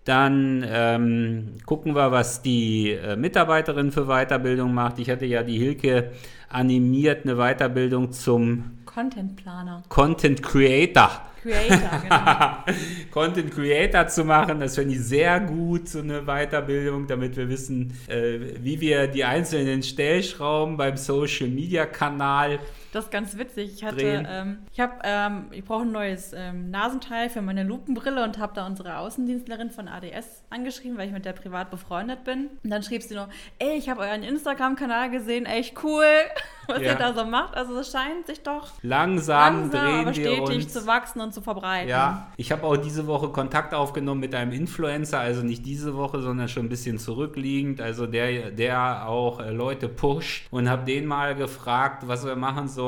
Dann 0.04 0.64
ähm, 0.68 1.54
gucken 1.64 1.96
wir, 1.96 2.12
was 2.12 2.42
die 2.42 2.92
äh, 2.92 3.16
Mitarbeiterin 3.16 3.90
für 3.90 4.06
Weiterbildung 4.06 4.72
macht. 4.72 4.98
Ich 4.98 5.10
hatte 5.10 5.26
ja 5.26 5.42
die 5.42 5.58
Hilke 5.58 6.12
animiert, 6.48 7.24
eine 7.24 7.36
Weiterbildung 7.36 8.12
zum 8.12 8.78
Contentplaner. 8.84 9.82
Content 9.88 10.42
Creator. 10.42 11.22
Creator, 11.46 12.00
genau. 12.02 12.78
Content 13.10 13.54
Creator 13.54 14.06
zu 14.08 14.24
machen, 14.24 14.60
das 14.60 14.74
finde 14.74 14.94
ich 14.94 15.00
sehr 15.00 15.40
gut, 15.40 15.88
so 15.88 16.00
eine 16.00 16.22
Weiterbildung, 16.22 17.06
damit 17.06 17.36
wir 17.36 17.48
wissen, 17.48 17.94
äh, 18.08 18.38
wie 18.60 18.80
wir 18.80 19.06
die 19.06 19.24
einzelnen 19.24 19.82
Stellschrauben 19.82 20.76
beim 20.76 20.96
Social 20.96 21.48
Media 21.48 21.86
Kanal 21.86 22.58
Das 22.96 23.04
ist 23.04 23.10
ganz 23.10 23.36
witzig. 23.36 23.72
Ich 23.74 23.84
hatte, 23.84 24.24
ähm, 24.26 24.60
ich 24.72 24.80
habe, 24.80 24.92
ähm, 25.04 25.48
ich 25.50 25.62
brauche 25.62 25.82
ein 25.82 25.92
neues 25.92 26.32
ähm, 26.34 26.70
Nasenteil 26.70 27.28
für 27.28 27.42
meine 27.42 27.62
Lupenbrille 27.62 28.24
und 28.24 28.38
habe 28.38 28.52
da 28.54 28.66
unsere 28.66 28.96
Außendienstlerin 28.96 29.70
von 29.70 29.86
ADS 29.86 30.44
angeschrieben, 30.48 30.96
weil 30.96 31.08
ich 31.08 31.12
mit 31.12 31.26
der 31.26 31.34
privat 31.34 31.70
befreundet 31.70 32.24
bin. 32.24 32.48
Und 32.64 32.70
dann 32.70 32.82
schrieb 32.82 33.02
sie 33.02 33.14
nur, 33.14 33.28
ey, 33.58 33.76
ich 33.76 33.90
habe 33.90 34.00
euren 34.00 34.22
Instagram-Kanal 34.22 35.10
gesehen, 35.10 35.44
echt 35.44 35.74
cool, 35.84 36.04
was 36.68 36.80
Ja. 36.80 36.92
ihr 36.92 36.94
da 36.94 37.12
so 37.12 37.26
macht. 37.26 37.54
Also 37.54 37.76
es 37.78 37.92
scheint 37.92 38.26
sich 38.26 38.42
doch 38.42 38.68
langsam, 38.80 39.64
langsam, 39.64 39.70
drehen 39.82 40.00
aber 40.00 40.06
wir 40.06 40.14
stetig 40.14 40.64
uns. 40.64 40.72
zu 40.72 40.86
wachsen 40.86 41.20
und 41.20 41.34
zu 41.34 41.42
verbreiten. 41.42 41.90
Ja, 41.90 42.28
ich 42.38 42.50
habe 42.50 42.62
auch 42.64 42.78
diese 42.78 43.06
Woche 43.06 43.28
Kontakt 43.28 43.74
aufgenommen 43.74 44.20
mit 44.20 44.34
einem 44.34 44.52
Influencer, 44.52 45.20
also 45.20 45.42
nicht 45.42 45.66
diese 45.66 45.94
Woche, 45.96 46.22
sondern 46.22 46.48
schon 46.48 46.64
ein 46.64 46.68
bisschen 46.70 46.98
zurückliegend, 46.98 47.82
also 47.82 48.06
der, 48.06 48.52
der 48.52 49.06
auch 49.06 49.38
äh, 49.40 49.50
Leute 49.50 49.86
pusht 49.90 50.46
und 50.50 50.70
habe 50.70 50.86
den 50.86 51.04
mal 51.04 51.34
gefragt, 51.34 52.08
was 52.08 52.24
wir 52.24 52.36
machen 52.36 52.68
sollen, 52.68 52.85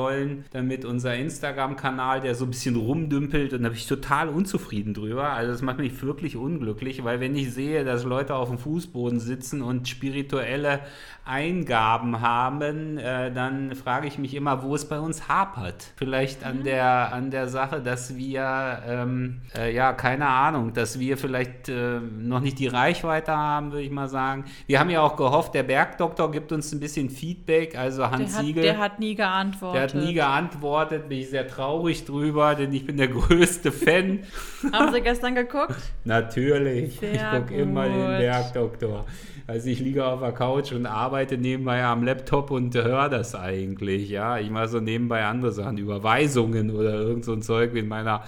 damit 0.51 0.85
unser 0.85 1.15
Instagram-Kanal, 1.15 2.21
der 2.21 2.35
so 2.35 2.45
ein 2.45 2.51
bisschen 2.51 2.75
rumdümpelt 2.75 3.53
und 3.53 3.63
da 3.63 3.69
bin 3.69 3.77
ich 3.77 3.87
total 3.87 4.29
unzufrieden 4.29 4.93
drüber. 4.93 5.29
Also 5.31 5.51
das 5.51 5.61
macht 5.61 5.79
mich 5.79 6.01
wirklich 6.01 6.35
unglücklich, 6.35 7.03
weil 7.03 7.19
wenn 7.19 7.35
ich 7.35 7.53
sehe, 7.53 7.83
dass 7.83 8.03
Leute 8.03 8.35
auf 8.35 8.49
dem 8.49 8.57
Fußboden 8.57 9.19
sitzen 9.19 9.61
und 9.61 9.87
spirituelle 9.87 10.79
Eingaben 11.25 12.21
haben, 12.21 12.97
äh, 12.97 13.31
dann 13.31 13.75
frage 13.75 14.07
ich 14.07 14.17
mich 14.17 14.33
immer, 14.33 14.63
wo 14.63 14.73
es 14.73 14.85
bei 14.85 14.99
uns 14.99 15.27
hapert. 15.27 15.93
Vielleicht 15.95 16.43
an 16.43 16.63
der 16.63 17.13
an 17.13 17.29
der 17.29 17.47
Sache, 17.47 17.81
dass 17.81 18.15
wir 18.17 18.81
ähm, 18.87 19.41
äh, 19.55 19.73
ja 19.73 19.93
keine 19.93 20.27
Ahnung, 20.27 20.73
dass 20.73 20.99
wir 20.99 21.17
vielleicht 21.17 21.69
äh, 21.69 21.99
noch 21.99 22.39
nicht 22.39 22.57
die 22.57 22.67
Reichweite 22.67 23.35
haben, 23.35 23.71
würde 23.71 23.83
ich 23.83 23.91
mal 23.91 24.09
sagen. 24.09 24.45
Wir 24.65 24.79
haben 24.79 24.89
ja 24.89 25.01
auch 25.01 25.15
gehofft, 25.17 25.53
der 25.53 25.63
Bergdoktor 25.63 26.31
gibt 26.31 26.51
uns 26.51 26.71
ein 26.71 26.79
bisschen 26.79 27.09
Feedback, 27.11 27.77
also 27.77 28.01
Der 28.01 28.11
Hans 28.11 28.35
hat, 28.35 28.45
Siegel. 28.45 28.63
der 28.63 28.77
hat 28.79 28.99
nie 28.99 29.13
geantwortet. 29.13 29.78
Der 29.87 30.01
hat 30.01 30.07
nie 30.07 30.13
geantwortet, 30.13 31.09
bin 31.09 31.19
ich 31.19 31.29
sehr 31.29 31.47
traurig 31.47 32.05
drüber, 32.05 32.55
denn 32.55 32.73
ich 32.73 32.85
bin 32.85 32.97
der 32.97 33.07
größte 33.07 33.71
Fan. 33.71 34.19
Haben 34.73 34.93
Sie 34.93 35.01
gestern 35.01 35.35
geguckt? 35.35 35.75
Natürlich. 36.03 36.99
Sehr 36.99 37.13
ich 37.13 37.39
gucke 37.39 37.55
immer 37.55 37.85
den. 37.85 38.19
Bergdoktor. 38.19 39.05
Also 39.47 39.69
ich 39.69 39.79
liege 39.79 40.05
auf 40.05 40.19
der 40.19 40.31
Couch 40.31 40.71
und 40.73 40.85
arbeite 40.85 41.37
nebenbei 41.37 41.83
am 41.83 42.03
Laptop 42.03 42.51
und 42.51 42.75
höre 42.75 43.09
das 43.09 43.33
eigentlich. 43.33 44.09
Ja, 44.09 44.37
ich 44.37 44.51
mache 44.51 44.67
so 44.67 44.79
nebenbei 44.79 45.25
andere 45.25 45.51
Sachen, 45.51 45.77
Überweisungen 45.77 46.69
oder 46.69 46.93
irgend 46.93 47.25
so 47.25 47.33
ein 47.33 47.41
Zeug 47.41 47.73
in 47.73 47.87
meiner 47.87 48.23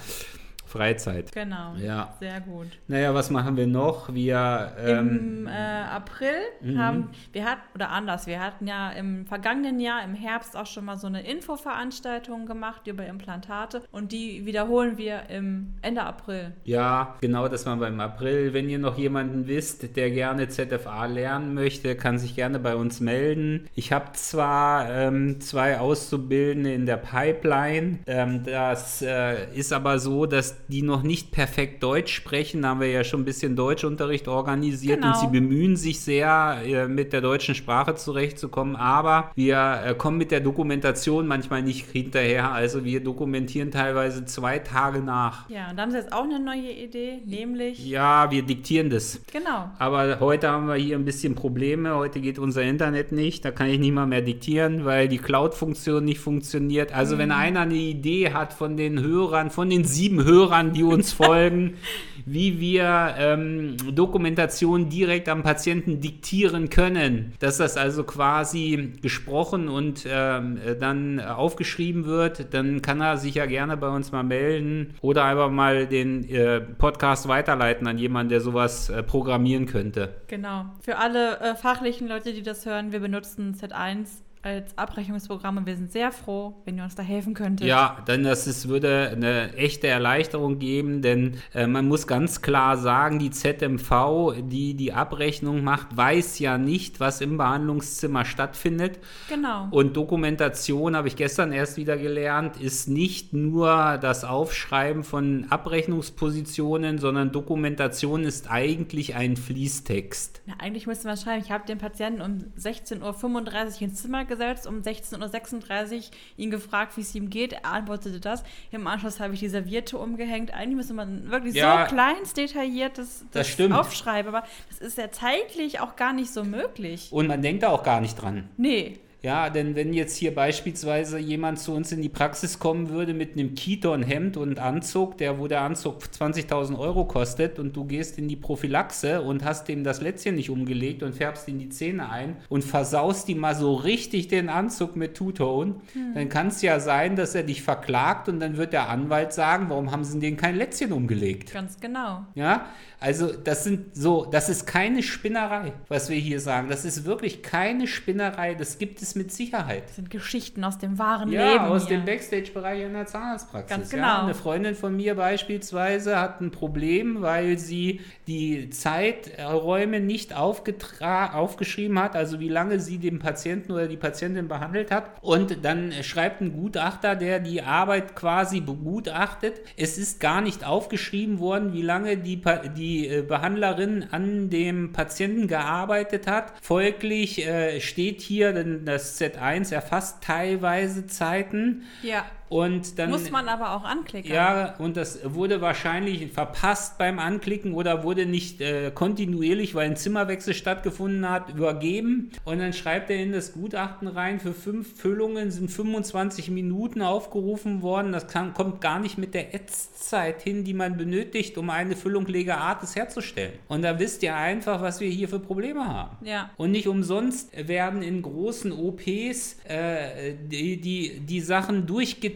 Freizeit. 0.72 1.32
Genau. 1.32 1.76
Ja. 1.76 2.14
Sehr 2.20 2.42
gut. 2.42 2.68
Naja, 2.88 3.14
was 3.14 3.30
machen 3.30 3.58
wir 3.58 3.68
noch? 3.68 4.14
Wir 4.14 4.72
ähm, 4.80 5.42
Im 5.42 5.48
äh, 5.48 5.52
April 5.52 6.32
Mhm. 6.62 6.78
haben 6.80 7.10
wir 7.34 7.46
hatten, 7.46 7.62
oder 7.76 7.90
anders, 7.90 8.28
wir 8.28 8.40
hatten 8.40 8.68
ja 8.68 8.92
im 8.92 9.26
vergangenen 9.26 9.80
Jahr 9.80 10.04
im 10.04 10.14
Herbst 10.14 10.56
auch 10.56 10.66
schon 10.66 10.86
mal 10.86 10.98
so 10.98 11.08
eine 11.08 11.24
Infoveranstaltung 11.26 12.46
gemacht 12.46 12.88
über 12.88 13.06
Implantate 13.06 13.82
und 13.92 14.12
die 14.12 14.46
wiederholen 14.46 14.98
wir 14.98 15.24
im 15.30 15.74
Ende 15.82 16.04
April. 16.04 16.54
Ja, 16.64 17.16
genau, 17.22 17.48
das 17.48 17.66
war 17.66 17.76
beim 17.78 18.00
April. 18.00 18.54
Wenn 18.54 18.70
ihr 18.70 18.80
noch 18.80 18.98
jemanden 18.98 19.48
wisst, 19.48 19.96
der 19.96 20.12
gerne 20.12 20.48
ZFA 20.50 21.06
lernen 21.06 21.54
möchte, 21.54 21.96
kann 21.96 22.18
sich 22.20 22.36
gerne 22.36 22.60
bei 22.60 22.76
uns 22.76 23.00
melden. 23.00 23.68
Ich 23.76 23.92
habe 23.92 24.12
zwar 24.14 24.90
ähm, 24.90 25.42
zwei 25.42 25.80
Auszubildende 25.80 26.74
in 26.74 26.86
der 26.86 26.98
Pipeline, 26.98 28.00
ähm, 28.08 28.44
das 28.44 29.02
äh, 29.02 29.54
ist 29.54 29.74
aber 29.74 30.00
so, 30.00 30.26
dass 30.26 30.61
die 30.72 30.82
noch 30.82 31.04
nicht 31.04 31.32
perfekt 31.32 31.84
Deutsch 31.84 32.14
sprechen. 32.14 32.64
Da 32.64 32.70
haben 32.70 32.80
wir 32.80 32.90
ja 32.90 33.04
schon 33.04 33.22
ein 33.22 33.26
bisschen 33.26 33.56
Deutschunterricht 33.56 34.28
organisiert 34.28 35.02
Genau. 35.02 35.14
und 35.14 35.20
sie 35.20 35.28
bemühen 35.28 35.76
sich 35.76 36.00
sehr, 36.00 36.58
äh, 36.66 36.88
mit 36.88 37.14
der 37.14 37.22
deutschen 37.22 37.54
Sprache 37.54 37.94
zurechtzukommen. 37.96 38.76
Aber 38.76 39.32
wir 39.36 39.82
äh, 39.86 39.94
kommen 39.96 40.18
mit 40.18 40.32
der 40.32 40.40
Dokumentation 40.40 41.28
manchmal 41.28 41.62
nicht 41.62 41.86
hinterher. 41.92 42.52
Also 42.52 42.84
wir 42.86 43.04
dokumentieren 43.04 43.70
teilweise 43.72 44.26
zwei 44.26 44.60
Tage 44.60 45.00
nach. 45.02 45.50
Ja, 45.50 45.70
und 45.70 45.78
da 45.78 45.84
haben 45.84 45.92
sie 45.92 45.98
jetzt 45.98 46.14
auch 46.14 46.24
eine 46.24 46.40
neue 46.40 46.72
Idee, 46.72 47.20
nämlich 47.26 47.86
Ja, 47.86 48.32
wir 48.32 48.44
diktieren 48.44 48.90
das. 48.90 49.22
genau. 49.32 49.70
Aber 49.78 50.20
heute 50.20 50.50
haben 50.50 50.68
wir 50.68 50.76
hier 50.76 50.96
ein 50.98 51.06
bisschen 51.06 51.36
Probleme. 51.36 51.96
Heute 51.96 52.22
geht 52.22 52.40
unser 52.40 52.64
Internet 52.64 53.12
nicht. 53.12 53.44
Da 53.44 53.52
kann 53.52 53.68
ich 53.68 53.80
nicht 53.80 53.92
mal 53.94 54.06
mehr 54.08 54.22
diktieren, 54.22 54.86
weil 54.86 55.08
die 55.08 55.18
Cloud-Funktion 55.18 56.06
nicht 56.06 56.20
funktioniert. 56.20 56.94
Also 56.94 57.18
wenn 57.18 57.32
einer 57.32 57.62
eine 57.62 57.74
Idee 57.76 58.32
hat 58.34 58.54
von 58.54 58.78
den 58.78 59.02
Hörern, 59.02 59.50
von 59.50 59.70
den 59.70 59.84
sieben 59.84 60.24
Hörern, 60.24 60.61
die 60.70 60.84
uns 60.84 61.12
folgen, 61.22 61.78
wie 62.26 62.60
wir 62.60 63.16
ähm, 63.18 63.78
Dokumentation 63.96 64.90
direkt 64.90 65.28
am 65.28 65.44
Patienten 65.44 66.02
diktieren 66.02 66.70
können, 66.70 67.34
dass 67.40 67.58
das 67.58 67.78
also 67.78 68.04
quasi 68.04 68.94
gesprochen 69.02 69.70
und 69.70 70.06
ähm, 70.08 70.60
äh, 70.64 70.76
dann 70.76 71.20
aufgeschrieben 71.20 72.06
wird, 72.06 72.54
dann 72.54 72.82
kann 72.82 73.02
er 73.02 73.18
sich 73.18 73.36
ja 73.36 73.48
gerne 73.48 73.76
bei 73.78 73.90
uns 73.90 74.12
mal 74.12 74.24
melden 74.24 74.94
oder 75.02 75.26
einfach 75.26 75.50
mal 75.50 75.88
den 75.88 76.28
äh, 76.30 76.62
Podcast 76.62 77.28
weiterleiten 77.28 77.88
an 77.88 77.98
jemanden, 77.98 78.30
der 78.30 78.42
sowas 78.42 78.90
äh, 78.90 79.04
programmieren 79.04 79.66
könnte. 79.66 80.10
Genau. 80.28 80.66
Für 80.82 80.98
alle 80.98 81.40
äh, 81.40 81.56
fachlichen 81.56 82.08
Leute, 82.08 82.34
die 82.34 82.44
das 82.44 82.66
hören, 82.66 82.92
wir 82.92 83.00
benutzen 83.00 83.56
Z1 83.56 84.22
als 84.44 84.78
Abrechnungsprogramm 84.78 85.58
und 85.58 85.66
wir 85.66 85.76
sind 85.76 85.92
sehr 85.92 86.12
froh, 86.12 86.56
wenn 86.66 86.78
ihr 86.78 86.84
uns 86.84 86.96
da 86.96 87.04
helfen 87.04 87.34
könntet. 87.34 87.68
Ja, 87.68 88.04
denn 88.08 88.24
das 88.24 88.48
ist, 88.48 88.68
würde 88.68 89.12
eine 89.12 89.54
echte 89.54 89.88
Erleichterung 89.88 90.58
geben, 90.58 91.02
denn 91.02 91.38
äh, 91.54 91.68
man 91.68 91.88
muss 91.88 92.08
ganz 92.08 92.42
klar 92.42 92.78
sagen, 92.78 93.20
die 93.20 93.30
ZMV, 93.30 94.42
die 94.42 94.74
die 94.74 94.94
Abrechnung 94.94 95.64
macht, 95.64 95.96
weiß 95.96 96.40
ja 96.40 96.58
nicht, 96.58 97.00
was 97.00 97.22
im 97.22 97.38
Behandlungszimmer 97.38 98.26
stattfindet. 98.26 99.00
Genau. 99.30 99.68
Und 99.70 99.96
Dokumentation, 99.96 100.96
habe 100.96 101.08
ich 101.08 101.16
gestern 101.16 101.52
erst 101.52 101.78
wieder 101.78 101.98
gelernt, 101.98 102.58
ist 102.58 102.90
nicht 102.90 103.34
nur 103.34 104.00
das 104.02 104.24
Aufschreiben 104.24 105.04
von 105.04 105.46
Abrechnungspositionen, 105.50 106.98
sondern 106.98 107.32
Dokumentation 107.32 108.24
ist 108.24 108.50
eigentlich 108.50 109.16
ein 109.16 109.38
Fließtext. 109.38 110.42
Ja, 110.48 110.56
eigentlich 110.60 110.88
müsste 110.88 111.08
man 111.08 111.18
schreiben, 111.18 111.44
ich 111.44 111.52
habe 111.52 111.68
den 111.68 111.78
Patienten 111.78 112.22
um 112.22 112.40
16.35 112.60 113.76
Uhr 113.76 113.82
ins 113.82 114.02
Zimmer 114.02 114.26
gesetzt, 114.32 114.66
um 114.66 114.78
16.36 114.82 115.96
Uhr 115.98 116.02
ihn 116.38 116.50
gefragt, 116.52 116.98
wie 116.98 117.02
es 117.02 117.14
ihm 117.14 117.30
geht. 117.30 117.54
Er 117.54 117.66
antwortete 117.66 118.20
das. 118.20 118.44
Im 118.72 118.88
Anschluss 118.88 119.20
habe 119.20 119.34
ich 119.34 119.40
die 119.42 119.50
Serviette 119.50 119.98
umgehängt. 119.98 120.54
Eigentlich 120.54 120.78
müsste 120.78 120.94
man 120.94 121.30
wirklich 121.30 121.54
Ja, 121.56 121.86
so 121.88 121.94
kleins 121.96 122.34
detailliert 122.34 122.98
das, 122.98 123.26
das 123.32 123.48
stimmt. 123.48 123.76
aufschreiben, 123.76 124.34
aber 124.34 124.48
das 124.70 124.80
ist 124.80 124.98
ja 124.98 125.12
zeitlich 125.12 125.80
auch 125.80 125.96
gar 125.96 126.14
nicht 126.14 126.32
so 126.34 126.44
möglich. 126.44 127.10
Und 127.12 127.28
man 127.28 127.42
denkt 127.42 127.64
da 127.64 127.70
auch 127.70 127.84
gar 127.84 128.02
nicht 128.02 128.16
dran. 128.16 128.50
Nee. 128.58 129.00
Ja, 129.24 129.52
denn 129.52 129.76
wenn 129.76 129.94
jetzt 129.94 130.16
hier 130.16 130.34
beispielsweise 130.34 131.20
jemand 131.20 131.60
zu 131.60 131.74
uns 131.74 131.92
in 131.92 132.02
die 132.02 132.10
Praxis 132.10 132.58
kommen 132.58 132.90
würde 132.90 133.14
mit 133.14 133.34
einem 133.34 133.54
Kiton-Hemd 133.54 134.36
und 134.36 134.58
Anzug, 134.58 135.18
der, 135.20 135.38
wo 135.38 135.48
der 135.48 135.62
Anzug 135.62 136.02
20.000 136.02 136.80
Euro 136.80 137.06
kostet 137.06 137.60
und 137.60 137.76
du 137.76 137.86
gehst 137.86 138.18
in 138.18 138.28
die 138.28 138.36
Prophylaxe 138.36 139.22
und 139.22 139.46
hast 139.46 139.68
dem 139.68 139.84
das 139.84 140.02
Lätzchen 140.02 140.36
nicht 140.36 140.50
umgelegt 140.50 141.04
und 141.04 141.14
färbst 141.14 141.48
ihm 141.48 141.60
die 141.60 141.70
Zähne 141.70 142.10
ein 142.10 142.38
und 142.50 142.64
versaust 142.64 143.30
ihm 143.30 143.38
mal 143.38 143.54
so 143.54 143.76
richtig 143.76 144.28
den 144.28 144.50
Anzug 144.50 144.96
mit 144.96 145.16
Two-Tone, 145.16 145.76
dann 146.16 146.30
kann 146.30 146.48
es 146.48 146.64
ja 146.64 146.80
sein, 146.80 147.16
dass 147.16 147.36
er 147.36 147.44
dich 147.44 147.62
verklagt 147.62 148.28
und 148.28 148.40
dann 148.40 148.58
wird 148.58 148.74
der 148.74 148.90
Anwalt 148.90 149.34
sagen, 149.34 149.68
warum 149.70 149.92
haben 149.92 150.04
sie 150.04 150.20
denen 150.20 150.38
kein 150.38 150.56
Lätzchen 150.56 150.92
umgelegt? 150.92 151.54
Ganz 151.54 151.80
genau. 151.80 152.26
Ja, 152.34 152.66
also 153.00 153.32
das 153.32 153.64
sind 153.64 153.96
so, 153.96 154.26
das 154.26 154.48
ist 154.48 154.68
keine 154.68 155.02
Spinnerei, 155.02 155.74
was 155.88 156.10
wir 156.10 156.18
hier 156.18 156.40
sagen. 156.40 156.70
Das 156.70 156.86
ist 156.86 157.04
wirklich 157.04 157.42
keine 157.42 157.88
Spinnerei. 157.88 158.54
Das 158.54 158.78
gibt 158.78 159.02
es 159.02 159.11
mit 159.16 159.32
Sicherheit. 159.32 159.84
Das 159.88 159.96
sind 159.96 160.10
Geschichten 160.10 160.64
aus 160.64 160.78
dem 160.78 160.98
wahren 161.00 161.32
Ja, 161.32 161.54
Leben. 161.54 161.66
aus 161.66 161.88
hier. 161.88 161.98
dem 161.98 162.06
Backstage-Bereich 162.06 162.82
in 162.82 162.94
der 162.94 163.06
Zahnarztpraxis. 163.06 163.70
Ganz 163.78 163.92
Ja, 163.92 163.98
genau. 163.98 164.24
eine 164.26 164.34
Freundin 164.34 164.76
von 164.76 164.96
mir 164.96 165.16
beispielsweise 165.16 166.20
hat 166.20 166.42
ein 166.42 166.52
Problem, 166.52 167.22
weil 167.22 167.58
sie 167.58 168.02
die 168.28 168.70
Zeiträume 168.70 170.00
nicht 170.00 170.34
aufgeschrieben 170.36 172.00
hat, 172.00 172.16
also 172.16 172.40
wie 172.40 172.50
lange 172.50 172.80
sie 172.80 172.98
den 172.98 173.20
Patienten 173.20 173.72
oder 173.72 173.88
die 173.88 173.98
Patientin 173.98 174.48
behandelt 174.48 174.92
hat. 174.92 175.06
Und 175.22 175.64
dann 175.64 175.92
schreibt 176.04 176.42
ein 176.42 176.54
Gutachter, 176.54 177.16
der 177.16 177.40
die 177.40 177.62
Arbeit 177.62 178.16
quasi 178.16 178.62
begutachtet. 178.62 179.62
Es 179.78 179.98
ist 179.98 180.20
gar 180.20 180.42
nicht 180.42 180.66
aufgeschrieben 180.66 181.40
worden, 181.40 181.74
wie 181.74 181.82
lange 181.82 182.18
die, 182.18 182.38
Pa- 182.38 182.68
die 182.68 183.08
äh, 183.08 183.22
Behandlerin 183.22 184.06
an 184.12 184.50
dem 184.50 184.92
Patienten 184.94 185.48
gearbeitet 185.48 186.28
hat. 186.28 186.54
Folglich 186.62 187.46
äh, 187.46 187.80
steht 187.82 188.22
hier, 188.22 188.54
denn 188.54 188.86
das 188.86 189.01
Z1 189.04 189.74
erfasst 189.74 190.22
teilweise 190.22 191.08
Zeiten. 191.08 191.84
Ja. 192.02 192.26
Und 192.52 193.00
dann 193.00 193.12
Muss 193.12 193.32
man 193.32 193.48
aber 193.48 193.74
auch 193.74 193.86
anklicken. 193.86 194.30
ja, 194.30 194.76
und 194.78 194.98
das 194.98 195.20
wurde 195.24 195.62
wahrscheinlich 195.62 196.34
verpasst 196.34 196.98
beim 196.98 197.18
Anklicken 197.18 197.74
oder 197.74 198.04
wurde 198.04 198.26
nicht 198.26 198.60
äh, 198.60 198.92
kontinuierlich, 198.94 199.74
weil 199.74 199.90
ein 199.90 199.96
Zimmerwechsel 199.96 200.54
stattgefunden 200.54 201.30
hat, 201.30 201.50
übergeben. 201.50 202.30
Und 202.44 202.60
dann 202.60 202.74
schreibt 202.74 203.10
er 203.10 203.24
in 203.24 203.32
das 203.32 203.54
Gutachten 203.54 204.10
rein, 204.10 204.42
für 204.42 204.54
fünf 204.54 205.00
Füllungen 205.00 205.50
sind 205.50 205.72
25 205.72 206.52
Minuten 206.52 207.02
aufgerufen 207.02 207.82
worden. 207.84 208.12
Das 208.12 208.28
kann, 208.28 208.54
kommt 208.54 208.82
gar 208.82 209.00
nicht 209.00 209.18
mit 209.18 209.34
der 209.34 209.56
Ätzzeit 209.56 210.42
hin, 210.42 210.66
die 210.66 210.74
man 210.74 210.98
benötigt, 210.98 211.58
um 211.58 211.70
eine 211.70 211.96
Füllung 211.96 212.26
Lega 212.28 212.58
Artis 212.58 212.98
herzustellen. 212.98 213.54
Und 213.70 213.84
da 213.84 213.98
wisst 213.98 214.24
ihr 214.24 214.36
einfach, 214.36 214.82
was 214.82 215.00
wir 215.00 215.10
hier 215.10 215.30
für 215.30 215.40
Probleme 215.40 215.88
haben. 215.88 216.18
Ja. 216.26 216.50
Und 216.58 216.72
nicht 216.72 216.90
umsonst 216.90 217.50
werden 217.66 218.02
in 218.02 218.22
großen 218.22 218.74
OPs 218.74 219.56
äh, 219.70 220.34
die, 220.44 220.82
die, 220.82 221.22
die 221.22 221.40
Sachen 221.40 221.86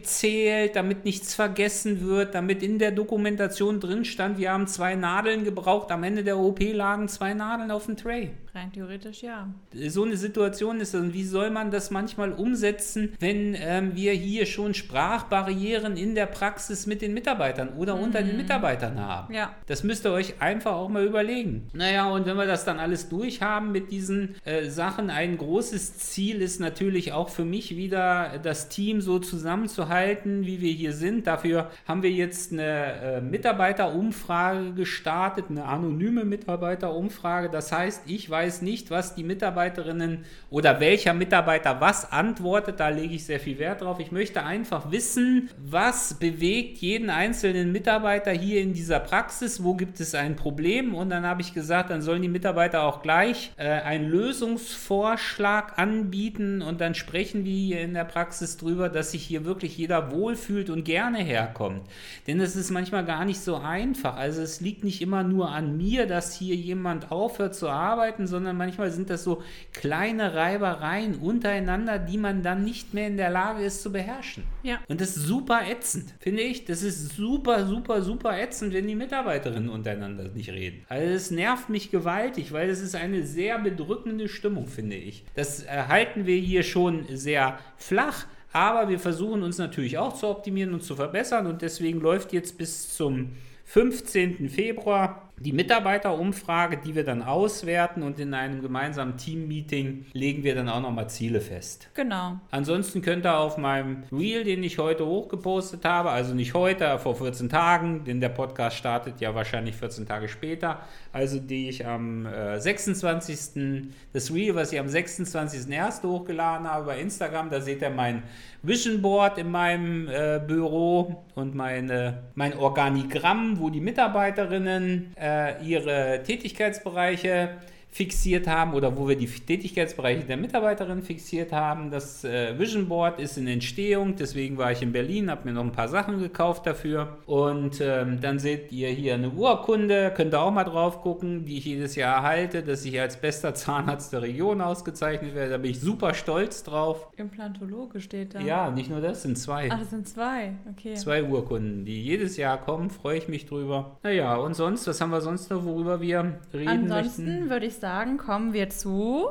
durchgezählt, 0.05 0.75
damit 0.75 1.03
nichts 1.03 1.33
vergessen 1.33 2.01
wird, 2.01 2.35
damit 2.35 2.61
in 2.63 2.79
der 2.79 2.91
Dokumentation 2.91 3.79
drin 3.79 4.05
stand, 4.05 4.37
wir 4.37 4.51
haben 4.51 4.67
zwei 4.67 4.95
Nadeln 4.95 5.43
gebraucht, 5.43 5.91
am 5.91 6.03
Ende 6.03 6.23
der 6.23 6.37
OP 6.37 6.59
lagen 6.61 7.07
zwei 7.07 7.33
Nadeln 7.33 7.71
auf 7.71 7.85
dem 7.85 7.97
Tray. 7.97 8.31
Rein 8.55 8.71
theoretisch 8.71 9.21
ja. 9.21 9.49
So 9.89 10.03
eine 10.03 10.15
Situation 10.15 10.79
ist 10.79 10.93
das. 10.93 11.01
Und 11.01 11.13
wie 11.13 11.25
soll 11.25 11.49
man 11.49 11.71
das 11.71 11.91
manchmal 11.91 12.31
umsetzen, 12.31 13.13
wenn 13.19 13.53
ähm, 13.59 13.95
wir 13.95 14.13
hier 14.13 14.45
schon 14.45 14.73
Sprachbarrieren 14.73 15.97
in 15.97 16.15
der 16.15 16.25
Praxis 16.25 16.85
mit 16.85 17.01
den 17.01 17.13
Mitarbeitern 17.13 17.73
oder 17.77 17.95
unter 17.95 18.21
den 18.21 18.37
Mitarbeitern 18.37 18.97
haben? 18.97 19.33
Ja. 19.33 19.53
Das 19.65 19.83
müsst 19.83 20.05
ihr 20.05 20.11
euch 20.11 20.41
einfach 20.41 20.71
auch 20.71 20.87
mal 20.87 21.03
überlegen. 21.03 21.67
Naja, 21.73 22.09
und 22.09 22.25
wenn 22.25 22.37
wir 22.37 22.45
das 22.45 22.63
dann 22.63 22.79
alles 22.79 23.09
durchhaben 23.09 23.73
mit 23.73 23.91
diesen 23.91 24.35
äh, 24.45 24.69
Sachen, 24.69 25.09
ein 25.09 25.37
großes 25.37 25.97
Ziel 25.97 26.41
ist 26.41 26.61
natürlich 26.61 27.11
auch 27.11 27.27
für 27.27 27.43
mich 27.43 27.75
wieder, 27.75 28.39
das 28.41 28.69
Team 28.69 29.01
so 29.01 29.19
zusammenzuhalten, 29.19 29.94
wie 29.95 30.61
wir 30.61 30.71
hier 30.71 30.93
sind. 30.93 31.27
Dafür 31.27 31.69
haben 31.87 32.03
wir 32.03 32.11
jetzt 32.11 32.51
eine 32.51 32.63
äh, 32.63 33.21
Mitarbeiterumfrage 33.21 34.73
gestartet, 34.73 35.45
eine 35.49 35.65
anonyme 35.65 36.25
Mitarbeiterumfrage. 36.25 37.49
Das 37.49 37.71
heißt, 37.71 38.03
ich 38.07 38.29
weiß 38.29 38.61
nicht, 38.61 38.91
was 38.91 39.15
die 39.15 39.23
Mitarbeiterinnen 39.23 40.25
oder 40.49 40.79
welcher 40.79 41.13
Mitarbeiter 41.13 41.79
was 41.81 42.11
antwortet. 42.11 42.79
Da 42.79 42.89
lege 42.89 43.15
ich 43.15 43.25
sehr 43.25 43.39
viel 43.39 43.59
Wert 43.59 43.81
drauf. 43.81 43.99
Ich 43.99 44.11
möchte 44.11 44.43
einfach 44.43 44.91
wissen, 44.91 45.49
was 45.57 46.15
bewegt 46.15 46.77
jeden 46.79 47.09
einzelnen 47.09 47.71
Mitarbeiter 47.71 48.31
hier 48.31 48.61
in 48.61 48.73
dieser 48.73 48.99
Praxis, 48.99 49.63
wo 49.63 49.75
gibt 49.75 49.99
es 49.99 50.15
ein 50.15 50.35
Problem. 50.35 50.93
Und 50.93 51.09
dann 51.09 51.25
habe 51.25 51.41
ich 51.41 51.53
gesagt, 51.53 51.89
dann 51.89 52.01
sollen 52.01 52.21
die 52.21 52.29
Mitarbeiter 52.29 52.83
auch 52.83 53.01
gleich 53.01 53.51
äh, 53.57 53.67
einen 53.67 54.09
Lösungsvorschlag 54.09 55.77
anbieten 55.77 56.61
und 56.61 56.81
dann 56.81 56.95
sprechen 56.95 57.45
wir 57.45 57.53
hier 57.53 57.81
in 57.81 57.93
der 57.93 58.05
Praxis 58.05 58.57
drüber, 58.57 58.89
dass 58.89 59.11
sich 59.11 59.23
hier 59.23 59.45
wirklich 59.45 59.77
jeder 59.85 60.11
wohlfühlt 60.11 60.71
und 60.71 60.83
gerne 60.83 61.19
herkommt. 61.19 61.83
Denn 62.25 62.39
es 62.39 62.55
ist 62.55 62.71
manchmal 62.71 63.05
gar 63.05 63.23
nicht 63.23 63.39
so 63.39 63.57
einfach. 63.57 64.15
Also 64.15 64.41
es 64.41 64.59
liegt 64.59 64.83
nicht 64.83 64.99
immer 64.99 65.21
nur 65.21 65.51
an 65.51 65.77
mir, 65.77 66.07
dass 66.07 66.35
hier 66.35 66.55
jemand 66.55 67.11
aufhört 67.11 67.53
zu 67.53 67.69
arbeiten, 67.69 68.25
sondern 68.25 68.57
manchmal 68.57 68.89
sind 68.89 69.11
das 69.11 69.23
so 69.23 69.43
kleine 69.73 70.33
Reibereien 70.33 71.15
untereinander, 71.15 71.99
die 71.99 72.17
man 72.17 72.41
dann 72.41 72.63
nicht 72.63 72.95
mehr 72.95 73.05
in 73.05 73.17
der 73.17 73.29
Lage 73.29 73.63
ist 73.63 73.83
zu 73.83 73.91
beherrschen. 73.91 74.43
Ja. 74.63 74.79
Und 74.87 75.01
das 75.01 75.15
ist 75.15 75.27
super 75.27 75.61
ätzend, 75.69 76.15
finde 76.19 76.41
ich. 76.41 76.65
Das 76.65 76.81
ist 76.81 77.15
super, 77.15 77.67
super, 77.67 78.01
super 78.01 78.39
ätzend, 78.39 78.73
wenn 78.73 78.87
die 78.87 78.95
Mitarbeiterinnen 78.95 79.69
untereinander 79.69 80.29
nicht 80.33 80.49
reden. 80.49 80.83
Also 80.89 81.13
es 81.13 81.29
nervt 81.29 81.69
mich 81.69 81.91
gewaltig, 81.91 82.53
weil 82.53 82.71
es 82.71 82.81
ist 82.81 82.95
eine 82.95 83.21
sehr 83.23 83.59
bedrückende 83.59 84.29
Stimmung, 84.29 84.65
finde 84.65 84.95
ich. 84.95 85.25
Das 85.35 85.63
äh, 85.63 85.83
halten 85.87 86.25
wir 86.25 86.37
hier 86.37 86.63
schon 86.63 87.05
sehr 87.07 87.59
flach. 87.77 88.25
Aber 88.55 88.87
wir 88.87 88.99
versuchen 88.99 89.43
uns 89.43 89.57
natürlich 89.57 89.97
auch 89.97 90.13
zu 90.13 90.29
optimieren 90.29 90.73
und 90.73 90.81
zu 90.81 90.95
verbessern. 90.95 91.45
Und 91.45 91.61
deswegen 91.61 91.99
läuft 91.99 92.31
jetzt 92.31 92.57
bis 92.57 92.95
zum 92.95 93.31
15. 93.65 94.49
Februar 94.49 95.25
die 95.37 95.51
Mitarbeiterumfrage, 95.51 96.77
die 96.77 96.95
wir 96.95 97.03
dann 97.03 97.21
auswerten 97.21 98.03
und 98.03 98.19
in 98.19 98.33
einem 98.33 98.61
gemeinsamen 98.61 99.17
Team-Meeting 99.17 100.05
legen 100.13 100.43
wir 100.43 100.55
dann 100.55 100.69
auch 100.69 100.79
nochmal 100.79 101.09
Ziele 101.09 101.41
fest. 101.41 101.89
Genau. 101.93 102.39
Ansonsten 102.51 103.01
könnt 103.01 103.25
ihr 103.25 103.37
auf 103.37 103.57
meinem 103.57 104.03
Reel, 104.11 104.45
den 104.45 104.63
ich 104.63 104.77
heute 104.77 105.05
hochgepostet 105.05 105.83
habe, 105.83 106.11
also 106.11 106.33
nicht 106.33 106.53
heute, 106.53 106.97
vor 106.99 107.15
14 107.15 107.49
Tagen, 107.49 108.05
denn 108.05 108.21
der 108.21 108.29
Podcast 108.29 108.77
startet 108.77 109.19
ja 109.19 109.35
wahrscheinlich 109.35 109.75
14 109.75 110.05
Tage 110.05 110.29
später, 110.29 110.79
also 111.11 111.39
die 111.39 111.67
ich 111.67 111.85
am 111.85 112.25
äh, 112.25 112.59
26. 112.59 113.91
das 114.13 114.33
Reel, 114.33 114.55
was 114.55 114.71
ich 114.71 114.79
am 114.79 114.87
26.01. 114.87 116.03
hochgeladen 116.03 116.65
habe 116.65 116.85
bei 116.85 116.99
Instagram, 116.99 117.49
da 117.49 117.59
seht 117.59 117.81
ihr 117.81 117.89
mein 117.89 118.23
Vision 118.63 119.01
Board 119.01 119.37
in 119.37 119.51
meinem 119.51 120.07
äh, 120.07 120.39
Büro 120.45 121.25
und 121.35 121.55
meine, 121.55 122.23
mein 122.35 122.57
Organigramm, 122.57 123.54
wo 123.59 123.69
die 123.69 123.81
Mitarbeiterinnen 123.81 125.13
äh, 125.19 125.63
ihre 125.63 126.21
Tätigkeitsbereiche 126.23 127.49
fixiert 127.95 128.45
haben 128.45 128.73
oder 128.73 128.97
wo 128.97 129.07
wir 129.07 129.15
die 129.15 129.25
Tätigkeitsbereiche 129.25 130.25
der 130.25 130.35
Mitarbeiterin 130.35 131.01
fixiert 131.01 131.53
haben. 131.53 131.91
Das 131.91 132.25
äh, 132.25 132.59
Vision 132.59 132.89
Board 132.89 133.21
ist 133.21 133.37
in 133.37 133.47
Entstehung, 133.47 134.17
deswegen 134.17 134.57
war 134.57 134.73
ich 134.73 134.81
in 134.81 134.91
Berlin, 134.91 135.31
habe 135.31 135.47
mir 135.47 135.53
noch 135.53 135.63
ein 135.63 135.71
paar 135.71 135.87
Sachen 135.87 136.19
gekauft 136.19 136.67
dafür. 136.67 137.19
Und 137.25 137.79
ähm, 137.79 138.19
dann 138.19 138.37
seht 138.37 138.73
ihr 138.73 138.89
hier 138.89 139.13
eine 139.13 139.29
Urkunde, 139.29 140.11
könnt 140.13 140.33
ihr 140.33 140.41
auch 140.41 140.51
mal 140.51 140.65
drauf 140.65 141.03
gucken, 141.03 141.45
die 141.45 141.57
ich 141.57 141.63
jedes 141.63 141.95
Jahr 141.95 142.17
erhalte, 142.17 142.63
dass 142.63 142.83
ich 142.83 142.99
als 142.99 143.15
bester 143.15 143.53
Zahnarzt 143.53 144.11
der 144.11 144.23
Region 144.23 144.59
ausgezeichnet 144.59 145.33
werde. 145.33 145.51
Da 145.51 145.57
bin 145.57 145.71
ich 145.71 145.79
super 145.79 146.13
stolz 146.13 146.63
drauf. 146.63 147.07
Implantologe 147.15 148.01
steht 148.01 148.35
da. 148.35 148.41
Ja, 148.41 148.71
nicht 148.71 148.89
nur 148.89 148.99
das, 148.99 149.21
sind 149.21 149.37
zwei. 149.37 149.69
Ach, 149.71 149.79
das 149.79 149.91
sind 149.91 150.05
zwei. 150.05 150.51
Okay. 150.69 150.95
Zwei 150.95 151.23
Urkunden, 151.23 151.85
die 151.85 152.03
jedes 152.03 152.35
Jahr 152.35 152.57
kommen, 152.57 152.89
freue 152.89 153.19
ich 153.19 153.29
mich 153.29 153.45
drüber. 153.45 153.95
Naja, 154.03 154.35
und 154.35 154.53
sonst, 154.53 154.85
was 154.85 154.99
haben 154.99 155.11
wir 155.11 155.21
sonst 155.21 155.49
noch, 155.49 155.63
worüber 155.63 156.01
wir 156.01 156.39
reden 156.53 156.67
Ansonsten 156.67 157.25
möchten? 157.25 157.49
würde 157.49 157.65
ich 157.67 157.75
sagen, 157.75 157.84
kommen 158.17 158.51
wir 158.53 158.69
zu. 158.71 159.29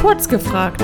Kurz 0.00 0.28
gefragt. 0.28 0.82